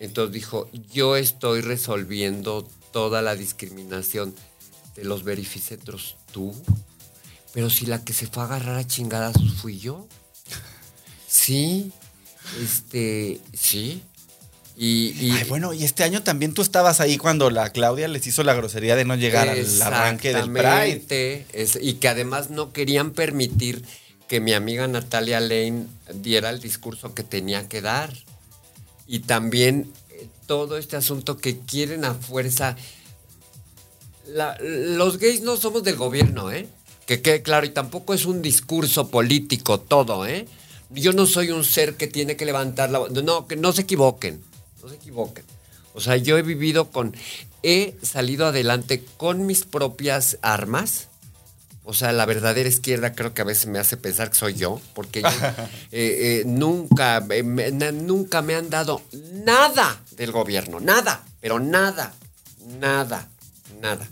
[0.00, 4.34] Entonces dijo, yo estoy resolviendo toda la discriminación
[4.94, 6.16] de los verificentros.
[6.32, 6.54] ¿Tú?
[7.52, 10.06] Pero si la que se fue a agarrar a chingadas fui yo.
[11.30, 11.92] Sí,
[12.62, 14.02] este, sí.
[14.80, 18.24] Y, y- Ay, bueno, y este año también tú estabas ahí cuando la Claudia les
[18.28, 21.46] hizo la grosería de no llegar al arranque del Pride.
[21.52, 23.82] Es- y que además no querían permitir
[24.28, 28.12] que mi amiga Natalia Lane diera el discurso que tenía que dar.
[29.08, 32.76] Y también eh, todo este asunto que quieren a fuerza.
[34.26, 36.68] La- los gays no somos del gobierno, ¿eh?
[37.06, 40.46] Que quede claro, y tampoco es un discurso político todo, ¿eh?
[40.90, 43.10] Yo no soy un ser que tiene que levantar la voz.
[43.10, 44.42] No, que no se equivoquen,
[44.88, 45.44] no se equivoquen.
[45.94, 47.14] O sea, yo he vivido con,
[47.62, 51.08] he salido adelante con mis propias armas.
[51.84, 54.80] O sea, la verdadera izquierda creo que a veces me hace pensar que soy yo,
[54.94, 55.28] porque yo,
[55.90, 59.00] eh, eh, nunca, eh, me, na- nunca me han dado
[59.32, 62.12] nada del gobierno, nada, pero nada,
[62.78, 63.28] nada,
[63.80, 64.06] nada.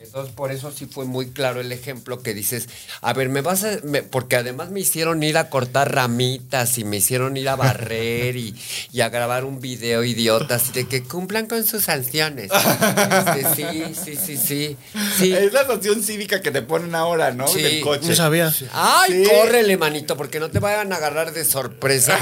[0.00, 2.68] Entonces, por eso sí fue muy claro el ejemplo que dices,
[3.00, 3.78] a ver, me vas a...
[3.82, 8.36] me- porque además me hicieron ir a cortar ramitas y me hicieron ir a barrer
[8.36, 8.54] y,
[8.92, 12.48] y a grabar un video idiota, así de que cumplan con sus sanciones.
[12.52, 14.76] Este, sí, sí, sí, sí.
[15.18, 15.32] sí.
[15.32, 17.48] Es la sanción cívica que te ponen ahora, ¿no?
[17.48, 17.60] Sí.
[17.60, 18.08] Del coche.
[18.10, 18.54] No sabía.
[18.72, 19.28] Ay, Sí.
[19.28, 22.16] córrele, manito, porque no te vayan a agarrar de sorpresa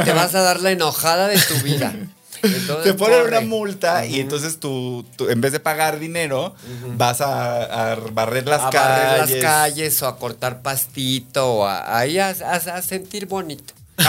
[0.00, 1.94] y te vas a dar la enojada de tu vida.
[2.42, 3.28] Entonces, Te ponen corre.
[3.38, 6.54] una multa y entonces tú, tú, en vez de pagar dinero,
[6.96, 9.06] vas a, a barrer las a calles.
[9.06, 13.74] barrer las calles o a cortar pastito o a, a, a- a sentir bonito.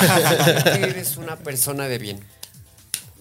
[0.65, 2.19] Eres una persona de bien.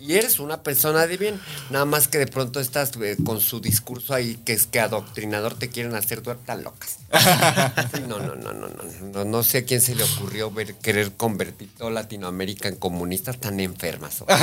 [0.04, 1.40] Y eres una persona de bien.
[1.70, 5.54] Nada más que de pronto estás eh, con su discurso ahí que es que adoctrinador
[5.54, 6.98] te quieren hacer duer tan locas.
[7.94, 8.82] Sí, no, no, no, no, no,
[9.12, 9.24] no.
[9.24, 13.60] No sé a quién se le ocurrió ver, querer convertir toda Latinoamérica en comunistas tan
[13.60, 14.24] enfermas.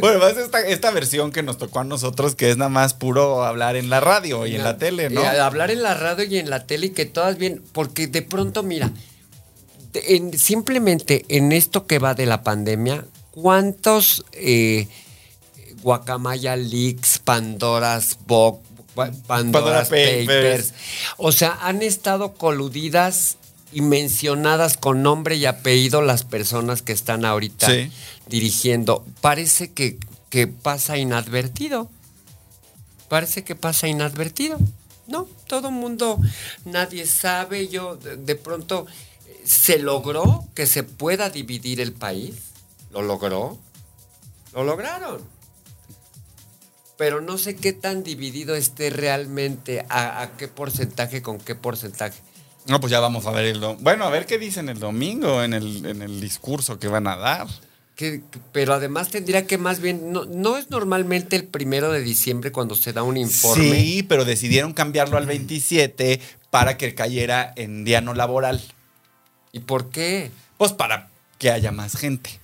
[0.00, 3.44] Bueno, más esta, esta versión que nos tocó a nosotros, que es nada más puro
[3.44, 5.22] hablar en la radio y en la tele, ¿no?
[5.22, 8.64] Hablar en la radio y en la tele y que todas bien, porque de pronto,
[8.64, 8.90] mira,
[9.94, 14.86] en- simplemente en esto que va de la pandemia, ¿cuántos eh,
[15.82, 18.60] Guacamaya Leaks, Pandoras Box,
[19.26, 20.26] Pandoras Papers.
[20.26, 20.74] Papers,
[21.16, 23.36] o sea, han estado coludidas
[23.72, 27.90] y mencionadas con nombre y apellido las personas que están ahorita Sí.
[28.28, 29.04] dirigiendo.
[29.20, 29.98] Parece que,
[30.30, 31.90] que pasa inadvertido
[33.08, 34.58] parece que pasa inadvertido.
[35.06, 36.18] No, todo el mundo,
[36.64, 37.68] nadie sabe.
[37.68, 38.86] Yo, de, de pronto,
[39.44, 42.36] se logró que se pueda dividir el país.
[42.92, 43.58] Lo logró.
[44.54, 45.22] Lo lograron.
[46.98, 52.20] Pero no sé qué tan dividido esté realmente, a, a qué porcentaje, con qué porcentaje.
[52.66, 55.42] No, pues ya vamos a ver el dom- Bueno, a ver qué dicen el domingo
[55.42, 57.48] en el, en el discurso que van a dar.
[57.96, 58.22] Que-
[58.52, 62.76] pero además tendría que más bien, no, no es normalmente el primero de diciembre cuando
[62.76, 63.64] se da un informe.
[63.80, 66.20] Sí, pero decidieron cambiarlo al 27
[66.50, 68.62] para que cayera en día no laboral.
[69.50, 70.30] ¿Y por qué?
[70.56, 72.38] Pues para que haya más gente.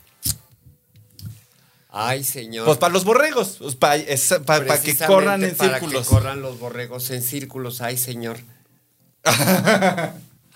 [1.90, 2.66] Ay, señor.
[2.66, 6.06] Pues para los borregos, pues para, es- para que corran en para círculos.
[6.06, 7.80] que corran los borregos en círculos.
[7.80, 8.38] Ay, señor.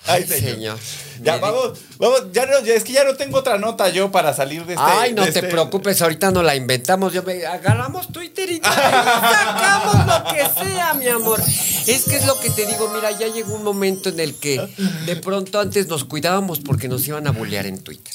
[0.05, 0.51] Ay, señor.
[0.51, 0.79] señor.
[1.23, 4.35] Ya, vamos, vamos, ya no, ya- es que ya no tengo otra nota yo para
[4.35, 4.85] salir de este.
[4.85, 7.13] Ay, no te este- preocupes, ahorita no la inventamos.
[7.13, 11.41] Yo me, agarramos Twitter y sacamos lo que sea, mi amor.
[11.87, 14.69] Es que es lo que te digo, mira, ya llegó un momento en el que
[15.07, 18.13] de pronto antes nos cuidábamos porque nos iban a bullear en Twitter.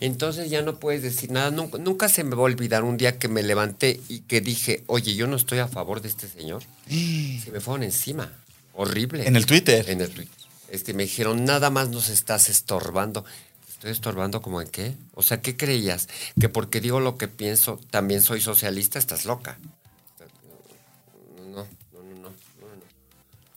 [0.00, 1.50] Entonces ya no puedes decir nada.
[1.50, 4.84] Nunca, nunca se me va a olvidar un día que me levanté y que dije,
[4.86, 6.62] oye, yo no estoy a favor de este señor.
[6.88, 8.32] Se me fueron encima.
[8.74, 9.26] Horrible.
[9.26, 9.88] En el Twitter.
[9.88, 10.34] En el Twitter.
[10.68, 13.24] Este, me dijeron, nada más nos estás estorbando.
[13.68, 14.94] ¿Estoy estorbando como en qué?
[15.14, 16.08] O sea, ¿qué creías?
[16.40, 18.98] ¿Que porque digo lo que pienso también soy socialista?
[18.98, 19.58] Estás loca.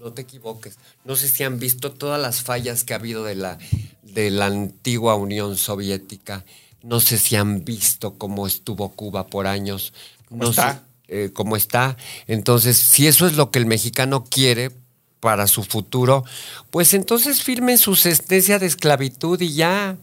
[0.09, 0.13] No.
[0.13, 0.77] Te equivoques.
[1.03, 3.57] No sé si han visto todas las fallas que ha habido de la,
[4.03, 6.45] de la antigua Unión Soviética.
[6.83, 9.93] No sé si han visto cómo estuvo Cuba por años.
[10.29, 10.73] ¿Cómo no está?
[10.73, 11.97] sé, eh, cómo está.
[12.27, 14.71] Entonces, si eso es lo que el mexicano quiere
[15.19, 16.23] para su futuro,
[16.69, 19.97] pues entonces firmen su sentencia de esclavitud y ya.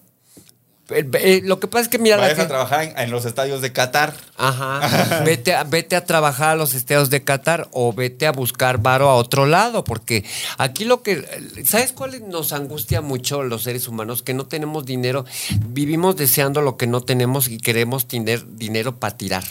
[0.94, 3.24] Eh, eh, lo que pasa es que mira la Vayas a trabajar en, en los
[3.24, 4.14] estadios de Qatar.
[4.36, 5.22] Ajá.
[5.24, 9.08] Vete a, vete a trabajar a los estados de Qatar o vete a buscar varo
[9.08, 10.24] a otro lado, porque
[10.58, 11.24] aquí lo que.
[11.64, 14.22] ¿Sabes cuál nos angustia mucho los seres humanos?
[14.22, 15.24] Que no tenemos dinero,
[15.66, 19.44] vivimos deseando lo que no tenemos y queremos tener dinero para tirar,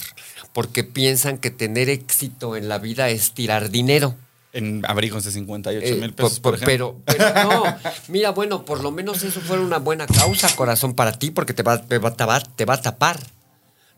[0.54, 4.16] porque piensan que tener éxito en la vida es tirar dinero.
[4.54, 7.64] En abrigos de 58 Eh, mil pesos, por pero, pero no,
[8.10, 11.64] mira, bueno, por lo menos eso fuera una buena causa, corazón, para ti, porque te
[11.64, 13.20] va, te va a tapar, te va a tapar.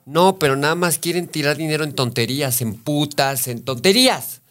[0.06, 4.42] No, pero nada más quieren tirar dinero en tonterías, en putas, en tonterías.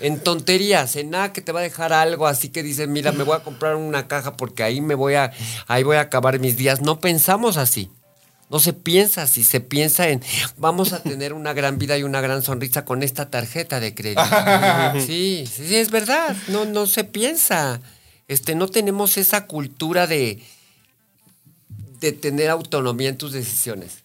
[0.00, 3.24] En tonterías, en nada que te va a dejar algo, así que dices, mira, me
[3.24, 5.32] voy a comprar una caja porque ahí me voy a,
[5.66, 6.82] ahí voy a acabar mis días.
[6.82, 7.90] No pensamos así.
[8.50, 10.22] No se piensa así, se piensa en
[10.56, 14.22] vamos a tener una gran vida y una gran sonrisa con esta tarjeta de crédito.
[15.06, 16.34] Sí, sí, sí, es verdad.
[16.48, 17.80] No, no se piensa.
[18.26, 20.42] Este, no tenemos esa cultura de,
[22.00, 24.04] de tener autonomía en tus decisiones.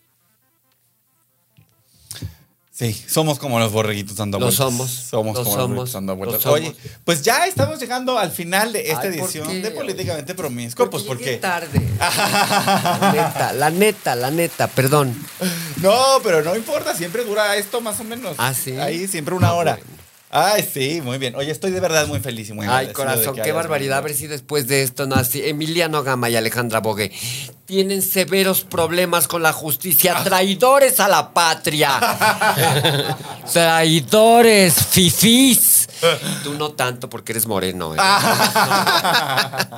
[2.75, 4.65] Sí, somos como los borreguitos dando Lo vueltas.
[4.65, 6.41] somos, Somos lo como los somos, borreguitos dando lo vueltas.
[6.41, 6.59] somos.
[6.59, 9.61] Oye, pues ya estamos llegando al final de esta Ay, ¿por edición qué?
[9.61, 10.89] de Políticamente Promiscuo.
[10.89, 11.37] Pues porque.
[11.37, 11.79] tarde.
[11.99, 15.15] La neta, la neta, la neta, perdón.
[15.83, 15.93] No,
[16.23, 18.33] pero no importa, siempre dura esto más o menos.
[18.39, 18.71] ¿Ah, sí?
[18.77, 19.79] Ahí siempre una Ah, hora.
[20.35, 21.35] Ay, sí, muy bien.
[21.35, 23.99] Oye, estoy de verdad muy feliz y muy Ay, corazón, qué barbaridad.
[23.99, 25.47] A ver si después de esto no así.
[25.47, 27.11] Emiliano Gama y Alejandra Bogue
[27.67, 30.15] tienen severos problemas con la justicia.
[30.17, 30.23] Ah.
[30.23, 31.99] Traidores a la patria.
[33.53, 35.82] Traidores, fifís.
[36.43, 37.93] Tú no tanto porque eres moreno.
[37.95, 37.97] ¿eh?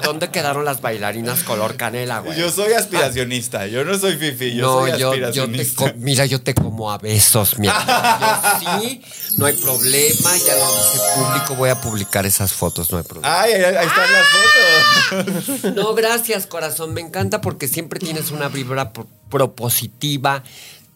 [0.04, 2.38] ¿Dónde quedaron las bailarinas color canela, güey?
[2.40, 5.94] Yo soy aspiracionista, yo no soy fifi, yo no, soy yo, yo te aspiracionista.
[5.98, 7.84] mira, yo te como a besos, mi amor.
[7.86, 9.02] Yo sí,
[9.38, 13.42] no hay problema, ya lo dice público, voy a publicar esas fotos, no hay problema.
[13.42, 15.76] Ay, ay, ahí están las fotos.
[15.76, 16.94] No, gracias, corazón.
[16.94, 20.44] Me encanta porque siempre tienes una vibra pro- propositiva.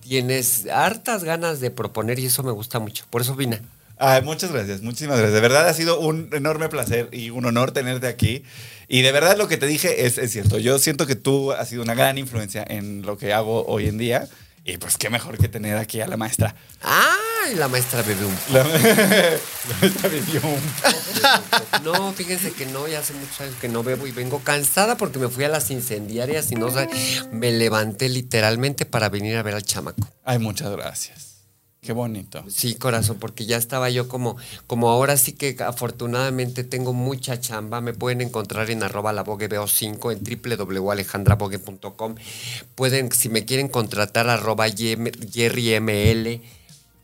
[0.01, 3.05] Tienes hartas ganas de proponer y eso me gusta mucho.
[3.11, 3.61] Por eso vine.
[4.01, 5.33] Ay, muchas gracias, muchísimas gracias.
[5.33, 8.43] De verdad ha sido un enorme placer y un honor tenerte aquí.
[8.87, 10.57] Y de verdad lo que te dije es, es cierto.
[10.57, 13.97] Yo siento que tú has sido una gran influencia en lo que hago hoy en
[13.97, 14.29] día.
[14.63, 16.55] Y pues qué mejor que tener aquí a la maestra.
[16.81, 17.55] ¡Ay!
[17.55, 23.13] La maestra bebe un La, la maestra vivió un No, fíjense que no, ya hace
[23.13, 26.55] muchos años que no bebo y vengo cansada porque me fui a las incendiarias y
[26.55, 26.69] no
[27.31, 30.07] me levanté literalmente para venir a ver al chamaco.
[30.23, 31.28] Ay, muchas gracias.
[31.81, 32.43] Qué bonito.
[32.49, 34.35] Sí, corazón, porque ya estaba yo como,
[34.67, 37.79] como ahora sí que afortunadamente tengo mucha chamba.
[37.79, 42.15] Me pueden encontrar en arroba la Vogue veo 5 en www.alejandravogue.com.
[42.75, 46.41] Pueden, si me quieren contratar, arroba jerryml.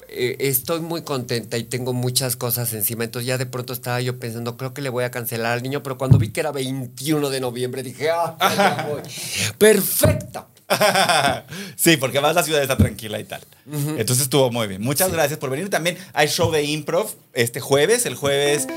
[0.10, 3.06] Eh, estoy muy contenta y tengo muchas cosas encima.
[3.06, 5.84] Entonces ya de pronto estaba yo pensando, creo que le voy a cancelar al niño,
[5.84, 9.02] pero cuando vi que era 21 de noviembre dije, ah, voy.
[9.58, 10.48] perfecto.
[11.76, 13.42] sí, porque además la ciudad está tranquila y tal.
[13.72, 14.82] Entonces estuvo muy bien.
[14.82, 15.70] Muchas gracias por venir.
[15.70, 18.06] También hay show de improv este jueves.
[18.06, 18.68] El jueves.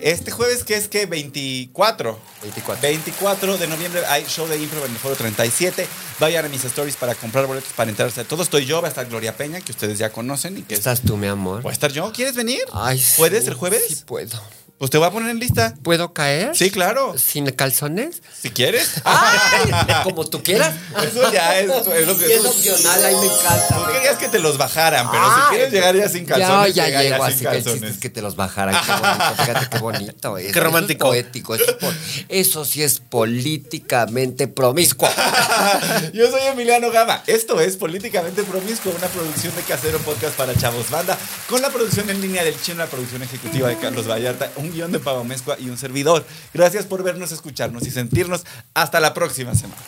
[0.00, 2.18] Este jueves que es que 24.
[2.42, 2.82] 24.
[2.82, 5.86] 24 de noviembre hay show de improv en el foro 37.
[6.20, 8.42] Vayan a mis stories para comprar boletos para enterarse de todo.
[8.42, 11.00] Estoy yo, va a estar Gloria Peña, que ustedes ya conocen y que es- ¿Estás
[11.00, 11.62] tú, mi amor?
[11.62, 12.12] ¿Voy a estar yo?
[12.12, 12.60] ¿Quieres venir?
[12.72, 13.82] Ay, sí, ¿Puedes el jueves?
[13.88, 14.38] Sí, puedo.
[14.76, 15.72] Pues te voy a poner en lista.
[15.82, 16.54] ¿Puedo caer?
[16.54, 17.16] Sí, claro.
[17.16, 18.20] ¿Sin calzones?
[18.42, 18.94] Si quieres.
[19.04, 19.70] ¡Ay!
[20.04, 20.74] Como tú quieras.
[21.02, 23.68] Eso ya es- es lo que- es opcional, ahí me encanta.
[23.68, 26.86] Tú querías que te los bajaran, pero si quieres llegar ya sin calzones, Ya, ya
[26.88, 27.90] llega ya llego, sin así que el chiste calzones.
[27.94, 28.74] es que te los bajaran.
[28.84, 30.38] Qué bonito, fíjate qué bonito.
[30.38, 30.52] es.
[30.52, 31.14] Qué romántico.
[31.14, 31.32] Eso es
[31.76, 31.94] poético.
[32.28, 35.08] Eso, sí es políticamente promiscuo.
[36.12, 37.22] Yo soy Emiliano Gama.
[37.26, 41.16] Esto es Políticamente Promiscuo, una producción de Casero Podcast para Chavos Banda,
[41.48, 44.92] con la producción en línea del Chino, la producción ejecutiva de Carlos Vallarta, un guion
[44.92, 46.24] de Pavo Mezcua y un servidor.
[46.52, 48.44] Gracias por vernos, escucharnos y sentirnos.
[48.74, 49.82] Hasta la próxima semana.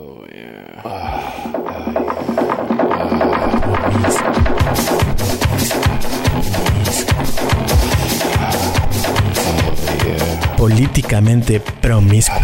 [0.00, 0.24] Oh,
[10.58, 12.36] Políticamente Promiscuo,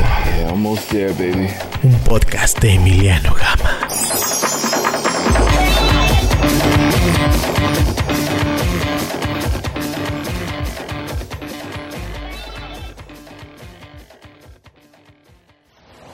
[1.83, 3.89] un podcast de Emiliano Gama.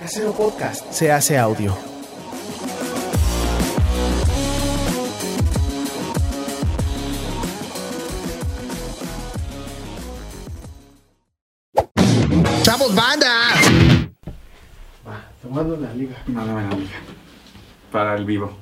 [0.00, 1.99] Casero Podcast se hace audio.
[15.50, 16.16] Tomando la liga.
[16.28, 16.98] Mándame la liga.
[17.90, 18.52] Para el vivo.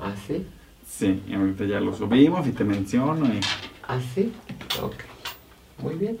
[0.00, 0.44] ¿Ah, sí?
[0.84, 3.24] Sí, y ahorita ya lo subimos y te menciono.
[3.26, 3.38] Y...
[3.86, 4.32] ¿Ah, sí?
[4.82, 4.96] Ok.
[5.80, 6.18] Muy bien.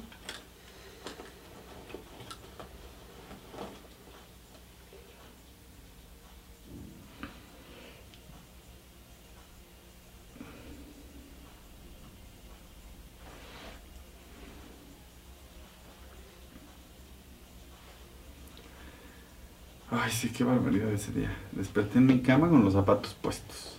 [20.00, 21.30] Ay, sí, qué barbaridad ese día.
[21.52, 23.78] Desperté en mi cama con los zapatos puestos.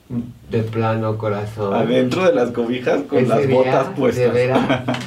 [0.50, 1.74] De plano, corazón.
[1.74, 4.26] Adentro de las cobijas con Ese las día, botas puestas.
[4.26, 4.84] De veras.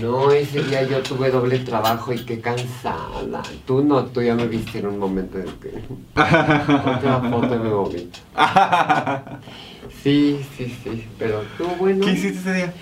[0.00, 3.42] No, ese día yo tuve doble trabajo y qué cansada.
[3.66, 5.68] Tú no, tú ya me viste en un momento en que.
[6.14, 8.18] Otra foto y me vomito.
[10.02, 12.06] Sí, sí, sí, pero tú, bueno.
[12.06, 12.72] ¿Qué hiciste ese día?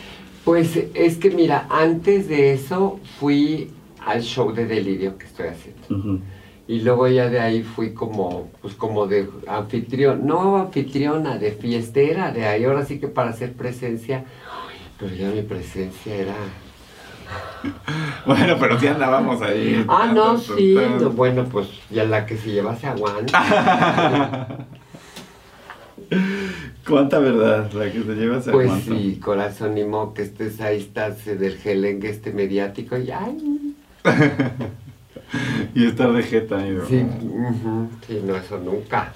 [0.45, 3.73] Pues es que mira, antes de eso fui
[4.07, 6.21] al show de delirio que estoy haciendo.
[6.69, 12.31] Y luego ya de ahí fui como, pues como de anfitrión, no anfitriona, de fiestera,
[12.31, 14.27] de ahí ahora sí que para hacer presencia.
[14.99, 16.35] Pero ya mi presencia era.
[18.27, 19.85] Bueno, pero sí andábamos ahí.
[19.89, 20.77] Ah, no, sí.
[21.01, 24.59] no, bueno, pues ya la que se lleva se aguanta.
[26.89, 28.93] ¿Cuánta verdad la que se lleva se pues aguanta?
[28.93, 33.75] sí, corazón, ni que estés ahí, estás eh, del gelengue este mediático y ay.
[35.75, 36.59] Y estar de jeta.
[36.59, 36.87] ¿no?
[36.87, 39.13] Sí, ujú, sí, no, eso nunca.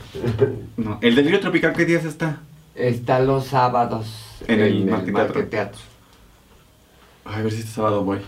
[0.77, 0.99] No.
[1.01, 2.41] ¿El delirio tropical qué días está?
[2.75, 4.07] Está los sábados
[4.47, 5.35] En el Marqueteatro.
[5.35, 5.81] Marqueteatro.
[7.25, 8.19] Ay, a ver si este sábado voy.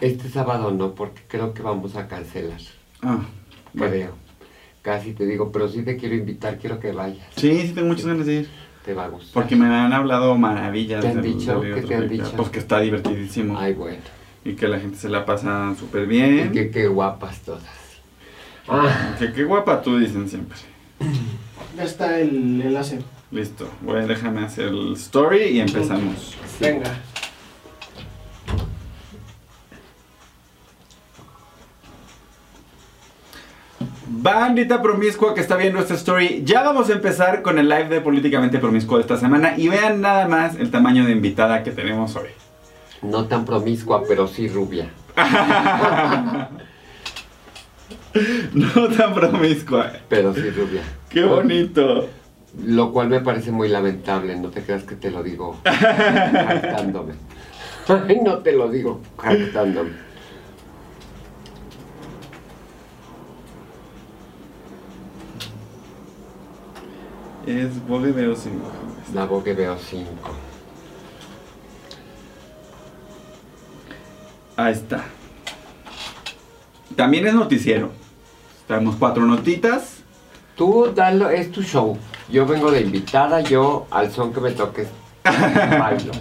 [0.00, 2.60] Este sábado no, porque creo que vamos a cancelar.
[3.02, 3.20] Ah,
[3.72, 3.92] bueno.
[3.92, 4.22] Creo.
[4.82, 7.26] Casi te digo, pero sí te quiero invitar, quiero que vayas.
[7.36, 8.48] Sí, sí tengo muchas ganas de ir.
[8.84, 9.32] Te va a gustar.
[9.34, 11.02] Porque me han hablado maravillas.
[11.02, 11.60] ¿Te han del dicho?
[11.60, 12.32] ¿Qué te han dicho?
[12.36, 13.56] Pues que está divertidísimo.
[13.56, 14.02] Ay, bueno.
[14.44, 16.52] Y que la gente se la pasa súper Y bien.
[16.52, 17.62] que qué guapas todas.
[18.68, 20.58] Ah, Que qué guapa tú dicen siempre.
[21.76, 22.98] Ya está el enlace.
[23.30, 23.66] Listo.
[23.80, 26.36] Voy a déjame hacer el story y empezamos.
[26.60, 26.90] Venga.
[34.06, 38.00] Bandita promiscua que está viendo esta story, ya vamos a empezar con el live de
[38.00, 42.14] Políticamente Promiscuo de esta semana y vean nada más el tamaño de invitada que tenemos
[42.16, 42.28] hoy.
[43.02, 44.90] No tan promiscua, pero sí rubia.
[48.52, 49.90] No tan promiscua.
[50.08, 50.82] Pero sí rubia.
[51.08, 52.10] Qué bonito.
[52.62, 57.14] Lo cual me parece muy lamentable, no te creas que te lo digo jactándome.
[57.88, 59.92] Ay, no te lo digo jactándome.
[67.46, 68.56] Es Vogue Veo 5.
[69.14, 70.30] La voz que veo cinco.
[74.62, 75.04] Ahí está.
[76.96, 77.90] También es noticiero.
[78.68, 79.96] Tenemos cuatro notitas.
[80.56, 81.98] Tú dalo, es tu show.
[82.28, 84.88] Yo vengo de invitada, yo al son que me toques
[85.24, 86.12] bailo.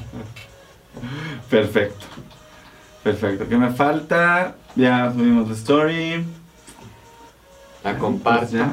[1.49, 2.05] Perfecto.
[3.03, 3.47] Perfecto.
[3.47, 4.55] ¿Qué me falta?
[4.75, 6.15] Ya subimos la story.
[7.83, 8.55] La Pues comparto.
[8.55, 8.71] ya.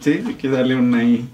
[0.00, 1.28] Sí, hay que darle una ahí.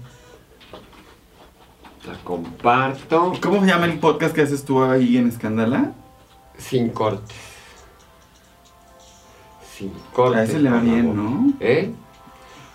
[2.07, 5.91] La comparto ¿Cómo se llama el podcast que haces tú ahí en Escándala?
[6.57, 7.35] sin cortes.
[9.81, 10.39] Sin cortes.
[10.39, 11.15] A ese le va bien.
[11.15, 11.53] ¿no?
[11.59, 11.91] ¿Eh?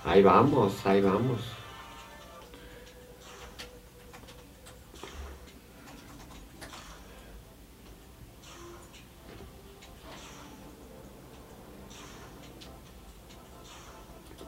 [0.04, 1.40] Ahí vamos, ahí vamos.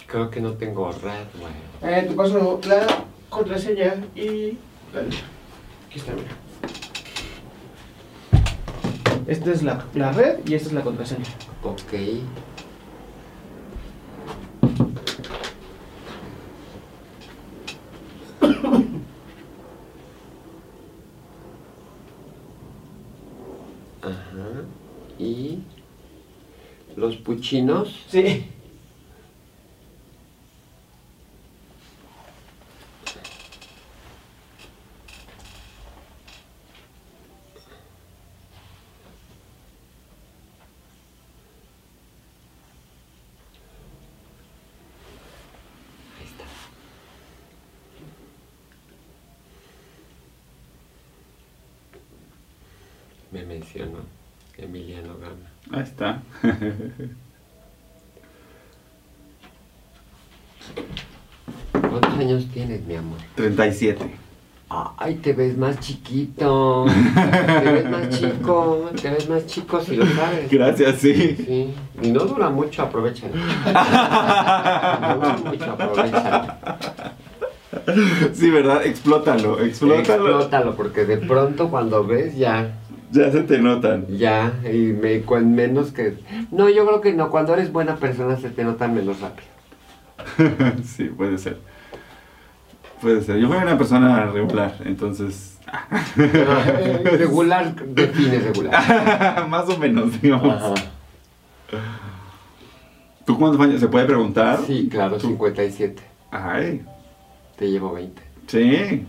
[0.09, 1.53] Creo que no tengo red, güey.
[1.95, 4.59] Eh, te paso la contraseña y.
[4.93, 5.17] Dale.
[5.87, 6.37] Aquí está, mira.
[9.29, 11.27] Esta es la, la red y esta es la contraseña.
[11.63, 11.93] Ok.
[24.01, 24.65] Ajá.
[25.19, 25.63] Y
[27.09, 27.95] los puchinos.
[28.09, 28.45] Sí.
[63.51, 64.29] 77.
[64.71, 66.85] Ay, te ves más chiquito.
[67.63, 68.91] Te ves más chico.
[69.01, 70.51] Te ves más chico si lo sabes.
[70.51, 71.75] Gracias, sí.
[72.03, 73.31] Y no dura mucho, aprovechan.
[73.35, 76.59] No dura mucho, aprovechan.
[78.35, 78.85] Sí, ¿verdad?
[78.85, 80.29] Explótalo, explótalo.
[80.29, 82.75] Explótalo, porque de pronto cuando ves ya.
[83.11, 84.07] Ya se te notan.
[84.09, 86.19] Ya, y menos que.
[86.51, 87.31] No, yo creo que no.
[87.31, 89.49] Cuando eres buena persona se te notan menos rápido.
[90.85, 91.59] sí, puede ser.
[93.01, 93.37] Puede ser.
[93.39, 95.59] Yo fui una persona regular, entonces.
[96.17, 99.47] Eh, regular, define regular.
[99.49, 100.55] Más o menos, digamos.
[100.55, 100.75] Ajá.
[103.25, 103.81] ¿Tú cuántos años?
[103.81, 104.59] ¿Se puede preguntar?
[104.67, 106.03] Sí, claro, 57.
[106.31, 106.83] Ay,
[107.57, 108.23] Te llevo 20.
[108.47, 109.07] sí.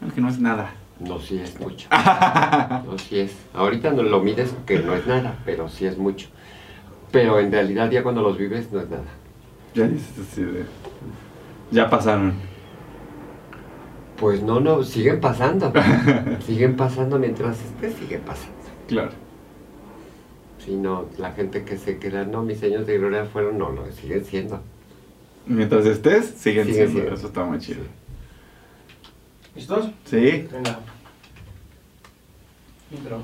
[0.00, 0.72] No, que no es nada.
[0.98, 1.88] No, sí es mucho.
[2.86, 3.34] No, sí es.
[3.52, 6.28] Ahorita no lo mides que no es nada, pero sí es mucho.
[7.10, 9.04] Pero en realidad ya cuando los vives no es nada.
[9.74, 10.64] Ya dices así de.
[11.70, 12.34] Ya pasaron.
[14.20, 15.72] Pues no, no, siguen pasando.
[16.46, 18.54] siguen pasando mientras estés, siguen pasando.
[18.86, 19.12] Claro.
[20.62, 23.90] Si no, la gente que se queda, no, mis años de gloria fueron, no, lo
[23.90, 24.60] siguen siendo.
[25.46, 26.92] Mientras estés, siguen Sigue siendo.
[27.00, 27.14] siendo.
[27.14, 27.82] Eso está muy chido.
[29.56, 29.90] ¿Listos?
[30.04, 30.46] Sí.
[30.52, 30.80] Venga.
[32.90, 33.22] Intro.